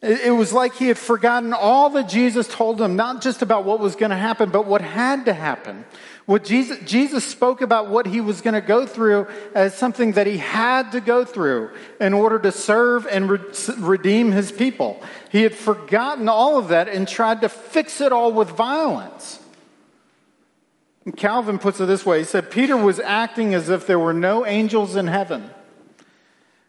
It 0.02 0.34
was 0.34 0.50
like 0.50 0.76
he 0.76 0.86
had 0.88 0.96
forgotten 0.96 1.52
all 1.52 1.90
that 1.90 2.08
Jesus 2.08 2.48
told 2.48 2.80
him, 2.80 2.96
not 2.96 3.20
just 3.20 3.42
about 3.42 3.64
what 3.64 3.80
was 3.80 3.96
going 3.96 4.10
to 4.10 4.16
happen, 4.16 4.48
but 4.48 4.64
what 4.64 4.80
had 4.80 5.26
to 5.26 5.34
happen. 5.34 5.84
What 6.24 6.44
Jesus, 6.44 6.78
Jesus 6.86 7.24
spoke 7.24 7.60
about 7.60 7.90
what 7.90 8.06
he 8.06 8.22
was 8.22 8.40
going 8.40 8.54
to 8.54 8.62
go 8.62 8.86
through 8.86 9.26
as 9.54 9.74
something 9.74 10.12
that 10.12 10.26
he 10.26 10.38
had 10.38 10.92
to 10.92 11.00
go 11.00 11.24
through 11.24 11.70
in 12.00 12.14
order 12.14 12.38
to 12.38 12.52
serve 12.52 13.06
and 13.06 13.28
re- 13.28 13.40
redeem 13.76 14.32
his 14.32 14.50
people. 14.50 15.02
He 15.30 15.42
had 15.42 15.54
forgotten 15.54 16.30
all 16.30 16.56
of 16.56 16.68
that 16.68 16.88
and 16.88 17.06
tried 17.06 17.42
to 17.42 17.48
fix 17.50 18.00
it 18.00 18.12
all 18.12 18.32
with 18.32 18.48
violence. 18.48 19.40
Calvin 21.16 21.58
puts 21.58 21.80
it 21.80 21.86
this 21.86 22.06
way 22.06 22.20
he 22.20 22.24
said, 22.24 22.50
Peter 22.50 22.76
was 22.76 23.00
acting 23.00 23.52
as 23.52 23.68
if 23.68 23.86
there 23.86 23.98
were 23.98 24.14
no 24.14 24.46
angels 24.46 24.96
in 24.96 25.08
heaven, 25.08 25.50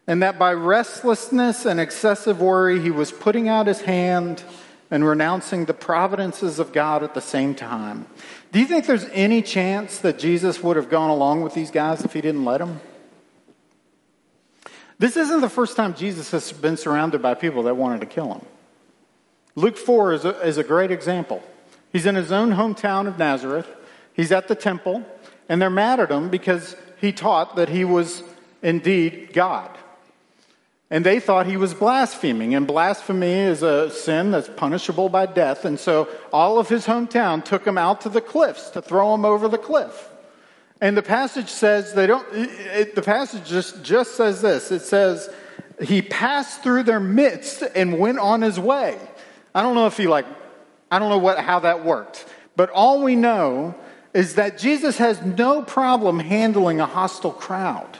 and 0.06 0.22
that 0.22 0.38
by 0.38 0.52
restlessness 0.52 1.64
and 1.64 1.78
excessive 1.78 2.40
worry, 2.40 2.80
he 2.80 2.90
was 2.90 3.12
putting 3.12 3.48
out 3.48 3.66
his 3.66 3.82
hand 3.82 4.42
and 4.90 5.06
renouncing 5.06 5.64
the 5.64 5.74
providences 5.74 6.58
of 6.58 6.72
God 6.72 7.02
at 7.02 7.14
the 7.14 7.20
same 7.20 7.54
time. 7.54 8.06
Do 8.52 8.58
you 8.58 8.66
think 8.66 8.86
there's 8.86 9.06
any 9.12 9.40
chance 9.40 9.98
that 9.98 10.18
Jesus 10.18 10.62
would 10.62 10.76
have 10.76 10.90
gone 10.90 11.08
along 11.08 11.42
with 11.42 11.54
these 11.54 11.70
guys 11.70 12.04
if 12.04 12.12
he 12.12 12.20
didn't 12.20 12.44
let 12.44 12.58
them? 12.58 12.80
This 14.98 15.16
isn't 15.16 15.40
the 15.40 15.48
first 15.48 15.76
time 15.76 15.94
Jesus 15.94 16.30
has 16.32 16.52
been 16.52 16.76
surrounded 16.76 17.22
by 17.22 17.34
people 17.34 17.62
that 17.64 17.76
wanted 17.76 18.00
to 18.02 18.06
kill 18.06 18.34
him. 18.34 18.44
Luke 19.54 19.76
4 19.76 20.12
is 20.12 20.24
a, 20.24 20.40
is 20.46 20.58
a 20.58 20.64
great 20.64 20.90
example. 20.90 21.42
He's 21.92 22.06
in 22.06 22.14
his 22.14 22.30
own 22.30 22.50
hometown 22.50 23.06
of 23.06 23.18
Nazareth. 23.18 23.68
He's 24.12 24.32
at 24.32 24.48
the 24.48 24.54
temple, 24.54 25.04
and 25.48 25.60
they're 25.60 25.70
mad 25.70 26.00
at 26.00 26.10
him 26.10 26.28
because 26.28 26.76
he 27.00 27.12
taught 27.12 27.56
that 27.56 27.68
he 27.68 27.84
was 27.84 28.22
indeed 28.62 29.30
God. 29.32 29.70
And 30.92 31.06
they 31.06 31.20
thought 31.20 31.46
he 31.46 31.56
was 31.56 31.72
blaspheming, 31.72 32.54
and 32.54 32.66
blasphemy 32.66 33.32
is 33.32 33.62
a 33.62 33.90
sin 33.90 34.30
that's 34.30 34.50
punishable 34.50 35.08
by 35.08 35.24
death. 35.24 35.64
And 35.64 35.80
so 35.80 36.06
all 36.34 36.58
of 36.58 36.68
his 36.68 36.86
hometown 36.86 37.42
took 37.42 37.66
him 37.66 37.78
out 37.78 38.02
to 38.02 38.10
the 38.10 38.20
cliffs 38.20 38.68
to 38.72 38.82
throw 38.82 39.14
him 39.14 39.24
over 39.24 39.48
the 39.48 39.56
cliff. 39.56 40.10
And 40.82 40.94
the 40.94 41.02
passage 41.02 41.48
says 41.48 41.94
they 41.94 42.06
don't, 42.06 42.26
it, 42.34 42.94
the 42.94 43.00
passage 43.00 43.48
just, 43.48 43.82
just 43.82 44.16
says 44.16 44.42
this 44.42 44.70
it 44.70 44.82
says, 44.82 45.30
he 45.80 46.02
passed 46.02 46.62
through 46.62 46.82
their 46.82 47.00
midst 47.00 47.62
and 47.74 47.98
went 47.98 48.18
on 48.18 48.42
his 48.42 48.60
way. 48.60 48.98
I 49.54 49.62
don't 49.62 49.74
know 49.74 49.86
if 49.86 49.96
he 49.96 50.06
like, 50.06 50.26
I 50.90 50.98
don't 50.98 51.08
know 51.08 51.16
what, 51.16 51.38
how 51.38 51.60
that 51.60 51.86
worked. 51.86 52.26
But 52.54 52.68
all 52.68 53.02
we 53.02 53.16
know 53.16 53.74
is 54.12 54.34
that 54.34 54.58
Jesus 54.58 54.98
has 54.98 55.22
no 55.22 55.62
problem 55.62 56.18
handling 56.18 56.80
a 56.80 56.86
hostile 56.86 57.32
crowd. 57.32 57.96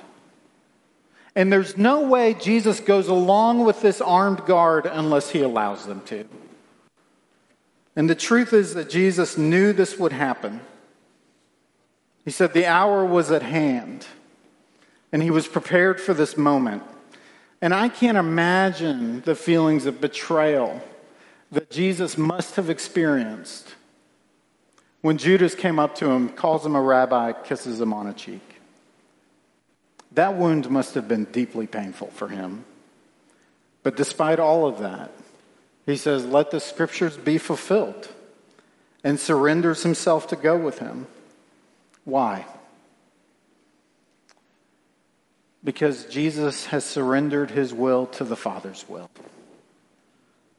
And 1.35 1.53
there's 1.53 1.77
no 1.77 2.03
way 2.03 2.35
Jesus 2.35 2.81
goes 2.81 3.09
along 3.09 3.65
with 3.65 3.81
this 3.81 4.01
armed 4.01 4.45
guard 4.45 4.87
unless 4.87 5.31
he 5.31 5.41
allows 5.41 5.87
them 5.87 6.03
to. 6.07 6.27
And 7.97 8.09
the 8.09 8.15
truth 8.15 8.53
is 8.53 8.75
that 8.75 8.91
Jesus 8.91 9.39
knew 9.39 9.73
this 9.73 9.99
would 9.99 10.13
happen. 10.13 10.61
He 12.25 12.31
said 12.31 12.53
the 12.53 12.67
hour 12.67 13.05
was 13.05 13.31
at 13.31 13.43
hand, 13.43 14.07
and 15.11 15.23
he 15.23 15.31
was 15.31 15.47
prepared 15.47 16.01
for 16.01 16.15
this 16.15 16.37
moment. 16.37 16.83
And 17.61 17.75
I 17.75 17.89
can't 17.89 18.19
imagine 18.19 19.23
the 19.23 19.35
feelings 19.35 19.87
of 19.87 20.01
betrayal 20.01 20.83
that 21.51 21.71
Jesus 21.71 22.17
must 22.17 22.57
have 22.57 22.71
experienced 22.71 23.75
when 25.03 25.19
Judas 25.19 25.55
came 25.55 25.79
up 25.79 25.97
to 25.97 26.09
him, 26.11 26.29
calls 26.29 26.65
him 26.65 26.77
a 26.77 26.81
rabbi, 26.81 27.33
kisses 27.33 27.81
him 27.81 27.93
on 27.93 28.07
a 28.07 28.13
cheek. 28.13 28.52
That 30.15 30.35
wound 30.35 30.71
must 30.71 30.95
have 30.95 31.09
been 31.09 31.25
deeply 31.25 31.67
painful 31.67 32.09
for 32.09 32.29
him. 32.29 32.65
But 33.83 33.97
despite 33.97 34.39
all 34.39 34.67
of 34.67 34.79
that, 34.81 35.11
he 35.87 35.97
says, 35.97 36.25
Let 36.25 36.51
the 36.51 36.61
scriptures 36.61 37.17
be 37.17 37.39
fulfilled, 37.39 38.09
and 39.03 39.19
surrenders 39.19 39.83
himself 39.83 40.29
to 40.29 40.37
go 40.37 40.57
with 40.57 40.79
him. 40.79 41.07
Why? 42.05 42.47
Because 45.65 46.05
Jesus 46.07 46.67
has 46.67 46.85
surrendered 46.85 47.53
his 47.53 47.73
will 47.73 48.07
to 48.07 48.25
the 48.25 48.37
Father's 48.37 48.85
will. 48.89 49.11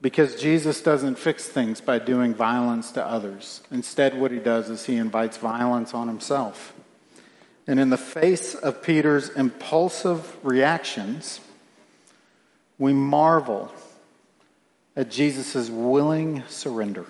Because 0.00 0.36
Jesus 0.36 0.82
doesn't 0.82 1.18
fix 1.18 1.46
things 1.46 1.80
by 1.80 1.98
doing 1.98 2.34
violence 2.34 2.90
to 2.92 3.04
others. 3.04 3.62
Instead, 3.70 4.18
what 4.18 4.30
he 4.30 4.38
does 4.38 4.68
is 4.68 4.84
he 4.84 4.96
invites 4.96 5.36
violence 5.38 5.94
on 5.94 6.08
himself. 6.08 6.74
And 7.66 7.80
in 7.80 7.90
the 7.90 7.96
face 7.96 8.54
of 8.54 8.82
Peter's 8.82 9.30
impulsive 9.30 10.36
reactions, 10.44 11.40
we 12.78 12.92
marvel 12.92 13.72
at 14.96 15.10
Jesus' 15.10 15.70
willing 15.70 16.42
surrender. 16.48 17.06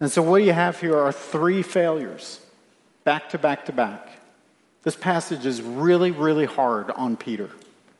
And 0.00 0.10
so, 0.10 0.22
what 0.22 0.42
you 0.42 0.52
have 0.52 0.80
here 0.80 0.98
are 0.98 1.12
three 1.12 1.62
failures, 1.62 2.40
back 3.04 3.30
to 3.30 3.38
back 3.38 3.66
to 3.66 3.72
back. 3.72 4.08
This 4.82 4.96
passage 4.96 5.46
is 5.46 5.62
really, 5.62 6.10
really 6.10 6.44
hard 6.44 6.90
on 6.90 7.16
Peter, 7.16 7.50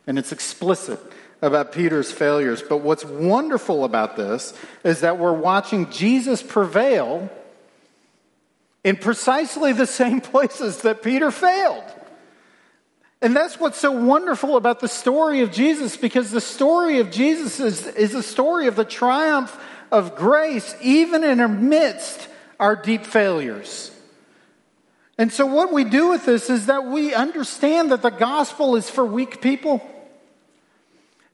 and 0.06 0.18
it's 0.18 0.32
explicit 0.32 0.98
about 1.40 1.72
Peter's 1.72 2.10
failures. 2.10 2.62
But 2.62 2.78
what's 2.78 3.04
wonderful 3.04 3.84
about 3.84 4.16
this 4.16 4.52
is 4.84 5.00
that 5.00 5.18
we're 5.18 5.32
watching 5.32 5.90
Jesus 5.90 6.42
prevail 6.42 7.30
in 8.84 8.96
precisely 8.96 9.72
the 9.72 9.86
same 9.86 10.20
places 10.32 10.82
that 10.82 11.02
Peter 11.02 11.30
failed. 11.30 11.84
And 13.20 13.36
that's 13.36 13.60
what's 13.60 13.78
so 13.78 13.92
wonderful 13.92 14.56
about 14.56 14.80
the 14.80 14.88
story 14.88 15.42
of 15.42 15.52
Jesus, 15.52 15.96
because 15.96 16.32
the 16.32 16.40
story 16.40 16.98
of 16.98 17.12
Jesus 17.12 17.60
is, 17.60 17.86
is 17.86 18.14
a 18.14 18.22
story 18.22 18.66
of 18.66 18.74
the 18.74 18.84
triumph 18.84 19.56
of 19.92 20.16
grace, 20.16 20.74
even 20.82 21.22
in 21.22 21.38
amidst 21.38 22.28
our 22.58 22.74
deep 22.74 23.06
failures. 23.06 23.92
And 25.18 25.32
so, 25.32 25.46
what 25.46 25.72
we 25.72 25.84
do 25.84 26.08
with 26.08 26.26
this 26.26 26.50
is 26.50 26.66
that 26.66 26.86
we 26.86 27.14
understand 27.14 27.92
that 27.92 28.02
the 28.02 28.10
gospel 28.10 28.74
is 28.74 28.90
for 28.90 29.04
weak 29.04 29.40
people, 29.40 29.80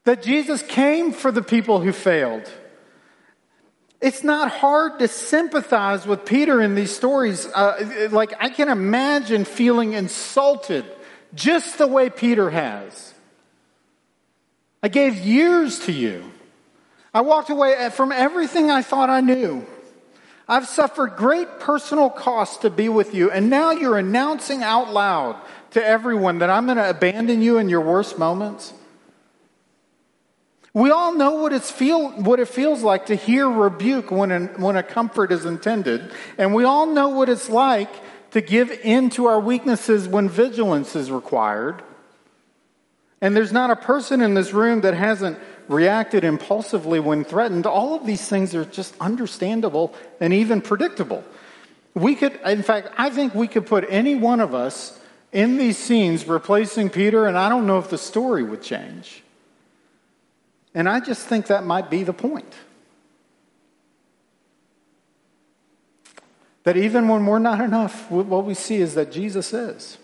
that 0.05 0.23
Jesus 0.23 0.63
came 0.63 1.13
for 1.13 1.33
the 1.33 1.43
people 1.43 1.81
who 1.81 1.93
failed. 1.93 2.51
It's 4.01 4.23
not 4.23 4.51
hard 4.51 5.01
to 5.01 5.09
sympathize 5.09 6.07
with 6.07 6.25
Peter 6.25 6.61
in 6.61 6.75
these 6.77 6.95
stories. 6.95 7.47
Uh, 7.47 8.09
like, 8.13 8.33
I 8.39 8.49
can 8.49 8.69
imagine 8.69 9.45
feeling 9.45 9.95
insulted 9.95 10.85
just 11.35 11.79
the 11.79 11.87
way 11.87 12.09
Peter 12.09 12.51
has. 12.51 13.15
I 14.83 14.89
gave 14.89 15.17
years 15.17 15.81
to 15.81 15.93
you. 15.93 16.33
I 17.13 17.23
walked 17.23 17.51
away 17.51 17.91
from 17.91 18.13
everything 18.13 18.71
I 18.71 18.83
thought 18.83 19.11
I 19.11 19.21
knew. 19.21 19.67
I've 20.47 20.69
suffered 20.69 21.17
great 21.17 21.59
personal 21.59 22.09
cost 22.09 22.63
to 22.63 22.71
be 22.71 22.89
with 22.89 23.15
you, 23.15 23.31
and 23.31 23.51
now 23.51 23.73
you're 23.73 23.99
announcing 23.99 24.63
out 24.63 24.93
loud 24.93 25.37
to 25.73 25.85
everyone 25.85 26.39
that 26.39 26.49
I'm 26.49 26.67
going 26.67 26.79
to 26.79 26.89
abandon 26.89 27.43
you 27.43 27.59
in 27.59 27.69
your 27.69 27.81
worst 27.81 28.19
moments. 28.19 28.73
We 30.79 30.93
all 30.93 31.13
know 31.13 31.33
what, 31.33 31.53
it's 31.53 31.73
feel, 31.73 32.11
what 32.11 32.39
it 32.39 32.47
feels 32.47 32.85
like 32.85 33.07
to 33.07 33.17
hear 33.17 33.51
rebuke 33.51 34.13
when, 34.13 34.31
an, 34.31 34.47
when 34.61 34.77
a 34.77 34.83
comfort 34.85 35.33
is 35.33 35.45
intended. 35.45 36.13
And 36.39 36.55
we 36.55 36.63
all 36.63 36.87
know 36.87 37.09
what 37.09 37.29
it's 37.29 37.49
like 37.49 37.91
to 38.31 38.41
give 38.41 38.71
in 38.71 39.11
to 39.11 39.27
our 39.27 39.41
weaknesses 39.41 40.07
when 40.07 40.29
vigilance 40.29 40.95
is 40.95 41.11
required. 41.11 41.83
And 43.21 43.35
there's 43.35 43.51
not 43.51 43.71
a 43.71 43.75
person 43.75 44.21
in 44.21 44.35
this 44.35 44.53
room 44.53 44.83
that 44.83 44.95
hasn't 44.95 45.41
reacted 45.67 46.23
impulsively 46.23 47.01
when 47.01 47.25
threatened. 47.25 47.67
All 47.67 47.97
of 47.97 48.07
these 48.07 48.29
things 48.29 48.55
are 48.55 48.65
just 48.65 48.95
understandable 49.01 49.93
and 50.21 50.33
even 50.33 50.61
predictable. 50.61 51.25
We 51.95 52.15
could, 52.15 52.39
in 52.47 52.63
fact, 52.63 52.91
I 52.97 53.11
think 53.11 53.35
we 53.35 53.49
could 53.49 53.67
put 53.67 53.85
any 53.89 54.15
one 54.15 54.39
of 54.39 54.55
us 54.55 54.97
in 55.33 55.57
these 55.57 55.77
scenes 55.77 56.29
replacing 56.29 56.91
Peter, 56.91 57.27
and 57.27 57.37
I 57.37 57.49
don't 57.49 57.67
know 57.67 57.81
if 57.81 57.91
the 57.91 57.99
story 57.99 58.45
would 58.45 58.63
change. 58.63 59.25
And 60.75 60.89
I 60.89 61.01
just 61.01 61.27
think 61.27 61.47
that 61.47 61.65
might 61.65 61.91
be 61.91 62.03
the 62.05 62.13
point. 62.13 62.53
That 66.65 66.77
even 66.77 67.09
when 67.09 67.25
we're 67.25 67.39
not 67.39 67.61
enough, 67.61 68.11
what 68.11 68.45
we 68.45 68.55
see 68.55 68.77
is 68.77 68.95
that 68.95 69.11
Jesus 69.11 69.53
is. 69.53 69.99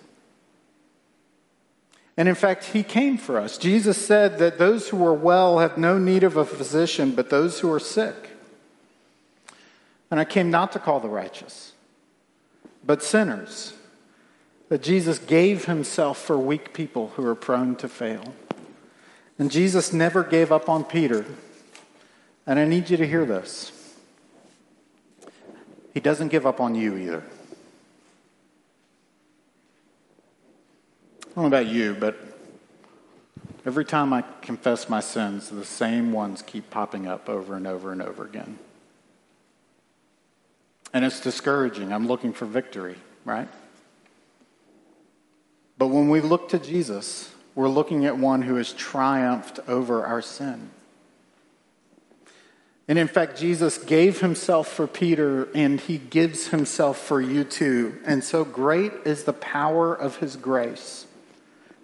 And 2.17 2.29
in 2.29 2.35
fact, 2.35 2.65
he 2.67 2.83
came 2.83 3.19
for 3.19 3.39
us. 3.39 3.59
Jesus 3.59 3.99
said 3.99 4.39
that 4.39 4.59
those 4.59 4.89
who 4.89 5.05
are 5.05 5.15
well 5.15 5.59
have 5.59 5.77
no 5.77 5.99
need 5.99 6.23
of 6.23 6.37
a 6.37 6.45
physician, 6.45 7.11
but 7.11 7.29
those 7.29 7.61
who 7.61 7.71
are 7.73 7.81
sick. 7.81 8.31
And 10.11 10.21
I 10.21 10.25
came 10.25 10.51
not 10.51 10.71
to 10.73 10.79
call 10.79 11.01
the 11.01 11.09
righteous, 11.09 11.73
but 12.85 13.03
sinners. 13.03 13.75
That 14.69 14.83
Jesus 14.83 15.19
gave 15.19 15.67
himself 15.67 16.19
for 16.19 16.39
weak 16.39 16.73
people 16.73 17.09
who 17.17 17.27
are 17.27 17.35
prone 17.35 17.77
to 17.77 17.89
fail. 17.89 18.35
And 19.39 19.51
Jesus 19.51 19.93
never 19.93 20.23
gave 20.23 20.53
up 20.53 20.69
on 20.69 20.85
Peter. 20.85 21.25
And 22.47 22.59
I 22.59 22.65
need 22.65 22.91
you 22.91 22.97
to 22.97 23.07
hear 23.07 23.25
this. 23.25 23.73
He 25.93 26.01
doesn't 26.01 26.29
give 26.29 26.47
up 26.47 26.61
on 26.61 26.75
you 26.75 26.97
either. 26.97 27.23
I 31.23 31.27
don't 31.35 31.51
know 31.51 31.59
about 31.59 31.67
you, 31.67 31.97
but 31.99 32.17
every 33.67 33.85
time 33.85 34.13
I 34.13 34.23
confess 34.43 34.89
my 34.89 35.01
sins, 35.01 35.49
the 35.49 35.65
same 35.65 36.13
ones 36.13 36.43
keep 36.43 36.71
popping 36.71 37.07
up 37.07 37.29
over 37.29 37.57
and 37.57 37.67
over 37.67 37.91
and 37.91 38.03
over 38.03 38.25
again. 38.25 38.59
And 40.93 41.05
it's 41.05 41.21
discouraging. 41.21 41.93
I'm 41.93 42.07
looking 42.07 42.33
for 42.33 42.47
victory, 42.47 42.95
right? 43.25 43.49
But 45.77 45.89
when 45.89 46.09
we 46.09 46.21
look 46.21 46.49
to 46.51 46.59
Jesus, 46.61 47.35
we're 47.55 47.69
looking 47.69 48.05
at 48.05 48.19
one 48.19 48.43
who 48.43 48.57
has 48.57 48.73
triumphed 48.73 49.61
over 49.69 50.05
our 50.05 50.23
sin. 50.23 50.71
And 52.87 52.99
in 52.99 53.09
fact, 53.09 53.39
Jesus 53.39 53.79
gave 53.79 54.21
himself 54.21 54.69
for 54.69 54.87
Peter 54.87 55.49
and 55.55 55.81
he 55.81 55.97
gives 55.97 56.49
himself 56.49 56.99
for 56.99 57.21
you 57.21 57.45
too. 57.45 57.97
And 58.05 58.23
so 58.23 58.45
great 58.45 58.93
is 59.07 59.25
the 59.25 59.33
power 59.33 59.95
of 59.95 60.17
his 60.17 60.37
grace 60.37 61.07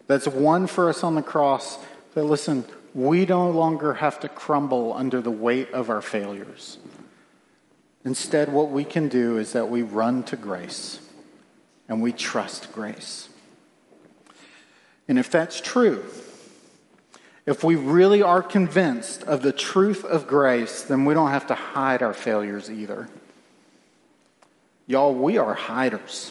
that's 0.07 0.29
won 0.29 0.67
for 0.67 0.91
us 0.91 1.03
on 1.03 1.15
the 1.15 1.23
cross 1.23 1.79
that, 2.15 2.25
listen, 2.25 2.65
we 2.93 3.25
no 3.25 3.49
longer 3.49 3.95
have 3.95 4.21
to 4.21 4.29
crumble 4.29 4.93
under 4.93 5.23
the 5.23 5.31
weight 5.31 5.71
of 5.71 5.89
our 5.89 6.03
failures. 6.03 6.77
Instead, 8.05 8.53
what 8.53 8.71
we 8.71 8.85
can 8.85 9.09
do 9.09 9.39
is 9.39 9.53
that 9.53 9.71
we 9.71 9.83
run 9.83 10.23
to 10.25 10.37
grace 10.37 11.01
and 11.89 12.03
we 12.03 12.13
trust 12.13 12.73
grace. 12.73 13.30
And 15.11 15.19
if 15.19 15.29
that's 15.29 15.61
true, 15.61 16.05
if 17.45 17.65
we 17.65 17.75
really 17.75 18.23
are 18.23 18.45
convinced 18.45 19.25
of 19.25 19.43
the 19.43 19.51
truth 19.51 20.05
of 20.05 20.29
grace, 20.29 20.85
then 20.85 21.05
we 21.05 21.15
don't 21.15 21.31
have 21.31 21.49
to 21.49 21.55
hide 21.57 22.01
our 22.01 22.15
failures 22.15 22.71
either. 22.71 23.09
Y'all, 24.87 25.13
we 25.13 25.37
are 25.37 25.55
hiders. 25.55 26.31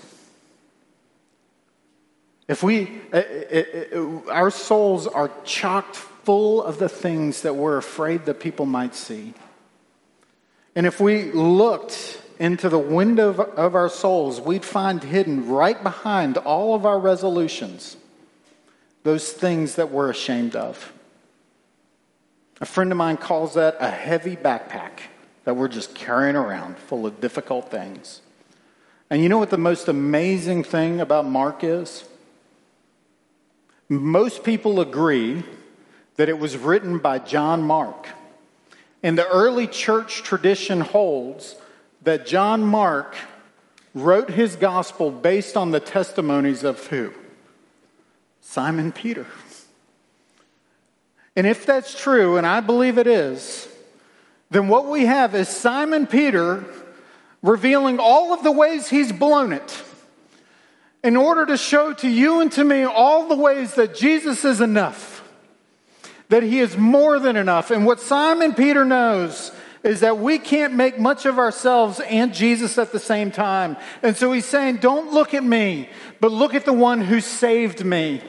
If 2.47 2.63
we, 2.63 3.01
it, 3.11 3.47
it, 3.51 3.67
it, 3.91 4.29
our 4.29 4.49
souls 4.49 5.07
are 5.07 5.29
chocked 5.43 5.97
full 5.97 6.63
of 6.63 6.79
the 6.79 6.87
things 6.87 7.41
that 7.41 7.57
we're 7.57 7.75
afraid 7.75 8.27
that 8.27 8.39
people 8.39 8.65
might 8.65 8.95
see. 8.95 9.33
And 10.73 10.85
if 10.85 11.01
we 11.01 11.33
looked 11.33 12.21
into 12.39 12.69
the 12.69 12.79
window 12.79 13.27
of, 13.27 13.41
of 13.41 13.75
our 13.75 13.89
souls, 13.89 14.39
we'd 14.39 14.63
find 14.63 15.03
hidden 15.03 15.49
right 15.49 15.83
behind 15.83 16.37
all 16.37 16.75
of 16.75 16.85
our 16.85 16.97
resolutions 16.97 17.97
those 19.03 19.31
things 19.31 19.75
that 19.75 19.91
we're 19.91 20.09
ashamed 20.09 20.55
of. 20.55 20.93
A 22.61 22.65
friend 22.65 22.91
of 22.91 22.97
mine 22.97 23.17
calls 23.17 23.53
that 23.53 23.77
a 23.79 23.89
heavy 23.89 24.35
backpack 24.35 24.99
that 25.45 25.55
we're 25.55 25.69
just 25.69 25.95
carrying 25.95 26.35
around 26.35 26.77
full 26.77 27.05
of 27.05 27.21
difficult 27.21 27.71
things. 27.71 28.21
And 29.09 29.23
you 29.23 29.29
know 29.29 29.37
what 29.37 29.49
the 29.49 29.57
most 29.57 29.87
amazing 29.87 30.63
thing 30.63 30.99
about 30.99 31.25
Mark 31.25 31.63
is? 31.63 32.03
Most 33.87 34.43
people 34.43 34.79
agree 34.81 35.43
that 36.17 36.29
it 36.29 36.37
was 36.37 36.57
written 36.57 36.99
by 36.99 37.17
John 37.17 37.63
Mark. 37.63 38.07
And 39.01 39.17
the 39.17 39.27
early 39.27 39.65
church 39.65 40.21
tradition 40.21 40.81
holds 40.81 41.55
that 42.03 42.27
John 42.27 42.61
Mark 42.61 43.15
wrote 43.93 44.29
his 44.29 44.55
gospel 44.55 45.09
based 45.09 45.57
on 45.57 45.71
the 45.71 45.79
testimonies 45.79 46.63
of 46.63 46.85
who? 46.87 47.13
Simon 48.41 48.91
Peter. 48.91 49.25
And 51.35 51.47
if 51.47 51.65
that's 51.65 51.99
true, 51.99 52.37
and 52.37 52.45
I 52.45 52.59
believe 52.59 52.97
it 52.97 53.07
is, 53.07 53.67
then 54.49 54.67
what 54.67 54.87
we 54.87 55.05
have 55.05 55.35
is 55.35 55.47
Simon 55.47 56.07
Peter 56.07 56.65
revealing 57.41 57.99
all 57.99 58.33
of 58.33 58.43
the 58.43 58.51
ways 58.51 58.89
he's 58.89 59.11
blown 59.11 59.53
it 59.53 59.83
in 61.03 61.15
order 61.15 61.45
to 61.45 61.55
show 61.55 61.93
to 61.93 62.09
you 62.09 62.41
and 62.41 62.51
to 62.51 62.63
me 62.63 62.83
all 62.83 63.27
the 63.27 63.35
ways 63.35 63.75
that 63.75 63.95
Jesus 63.95 64.43
is 64.43 64.59
enough, 64.59 65.23
that 66.27 66.43
he 66.43 66.59
is 66.59 66.75
more 66.77 67.19
than 67.19 67.37
enough. 67.37 67.71
And 67.71 67.85
what 67.85 68.01
Simon 68.01 68.53
Peter 68.53 68.83
knows 68.83 69.51
is 69.83 70.01
that 70.01 70.17
we 70.17 70.37
can't 70.39 70.73
make 70.73 70.99
much 70.99 71.25
of 71.25 71.39
ourselves 71.39 71.99
and 72.01 72.33
Jesus 72.33 72.77
at 72.77 72.91
the 72.91 72.99
same 72.99 73.31
time. 73.31 73.77
And 74.03 74.15
so 74.15 74.31
he's 74.31 74.45
saying, 74.45 74.77
Don't 74.77 75.13
look 75.13 75.33
at 75.33 75.43
me, 75.43 75.89
but 76.19 76.31
look 76.31 76.53
at 76.53 76.65
the 76.65 76.73
one 76.73 77.01
who 77.01 77.21
saved 77.21 77.85
me. 77.85 78.21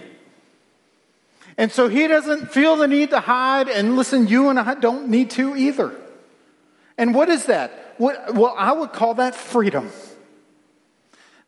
And 1.56 1.70
so 1.70 1.88
he 1.88 2.06
doesn't 2.06 2.52
feel 2.52 2.76
the 2.76 2.88
need 2.88 3.10
to 3.10 3.20
hide. 3.20 3.68
And 3.68 3.96
listen, 3.96 4.28
you 4.28 4.48
and 4.48 4.58
I 4.58 4.74
don't 4.74 5.08
need 5.08 5.30
to 5.32 5.56
either. 5.56 5.94
And 6.96 7.14
what 7.14 7.28
is 7.28 7.46
that? 7.46 7.94
What, 7.98 8.34
well, 8.34 8.54
I 8.56 8.72
would 8.72 8.92
call 8.92 9.14
that 9.14 9.34
freedom. 9.34 9.90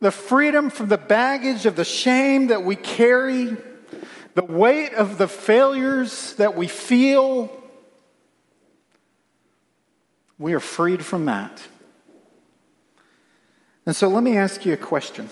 The 0.00 0.10
freedom 0.10 0.68
from 0.68 0.88
the 0.88 0.98
baggage 0.98 1.64
of 1.64 1.76
the 1.76 1.84
shame 1.84 2.48
that 2.48 2.64
we 2.64 2.74
carry, 2.74 3.56
the 4.34 4.44
weight 4.44 4.92
of 4.94 5.16
the 5.16 5.28
failures 5.28 6.34
that 6.34 6.56
we 6.56 6.68
feel. 6.68 7.61
We 10.42 10.54
are 10.54 10.60
freed 10.60 11.04
from 11.04 11.26
that. 11.26 11.62
And 13.86 13.94
so 13.94 14.08
let 14.08 14.24
me 14.24 14.36
ask 14.36 14.66
you 14.66 14.72
a 14.72 14.76
question. 14.76 15.30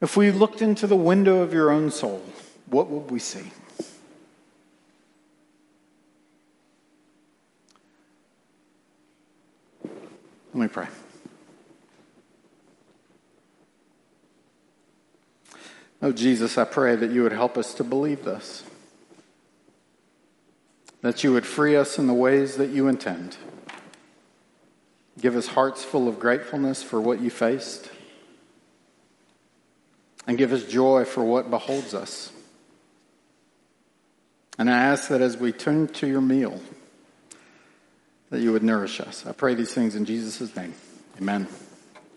If 0.00 0.16
we 0.16 0.30
looked 0.30 0.62
into 0.62 0.86
the 0.86 0.94
window 0.94 1.40
of 1.40 1.52
your 1.52 1.72
own 1.72 1.90
soul, 1.90 2.22
what 2.66 2.88
would 2.88 3.10
we 3.10 3.18
see? 3.18 3.50
Let 10.52 10.54
me 10.54 10.68
pray. 10.68 10.86
Oh, 16.00 16.12
Jesus, 16.12 16.56
I 16.58 16.64
pray 16.64 16.94
that 16.94 17.10
you 17.10 17.24
would 17.24 17.32
help 17.32 17.58
us 17.58 17.74
to 17.74 17.82
believe 17.82 18.24
this, 18.24 18.62
that 21.04 21.22
you 21.22 21.34
would 21.34 21.44
free 21.44 21.76
us 21.76 21.98
in 21.98 22.06
the 22.06 22.14
ways 22.14 22.56
that 22.56 22.70
you 22.70 22.88
intend. 22.88 23.36
Give 25.20 25.36
us 25.36 25.48
hearts 25.48 25.84
full 25.84 26.08
of 26.08 26.18
gratefulness 26.18 26.82
for 26.82 26.98
what 26.98 27.20
you 27.20 27.28
faced 27.28 27.90
and 30.26 30.38
give 30.38 30.50
us 30.50 30.64
joy 30.64 31.04
for 31.04 31.22
what 31.22 31.50
beholds 31.50 31.92
us. 31.92 32.32
And 34.56 34.70
I 34.70 34.78
ask 34.78 35.08
that 35.08 35.20
as 35.20 35.36
we 35.36 35.52
turn 35.52 35.88
to 35.88 36.06
your 36.06 36.22
meal, 36.22 36.58
that 38.30 38.40
you 38.40 38.52
would 38.52 38.62
nourish 38.62 38.98
us. 38.98 39.26
I 39.26 39.32
pray 39.32 39.54
these 39.54 39.74
things 39.74 39.96
in 39.96 40.06
Jesus' 40.06 40.56
name. 40.56 40.72
Amen. 41.18 41.46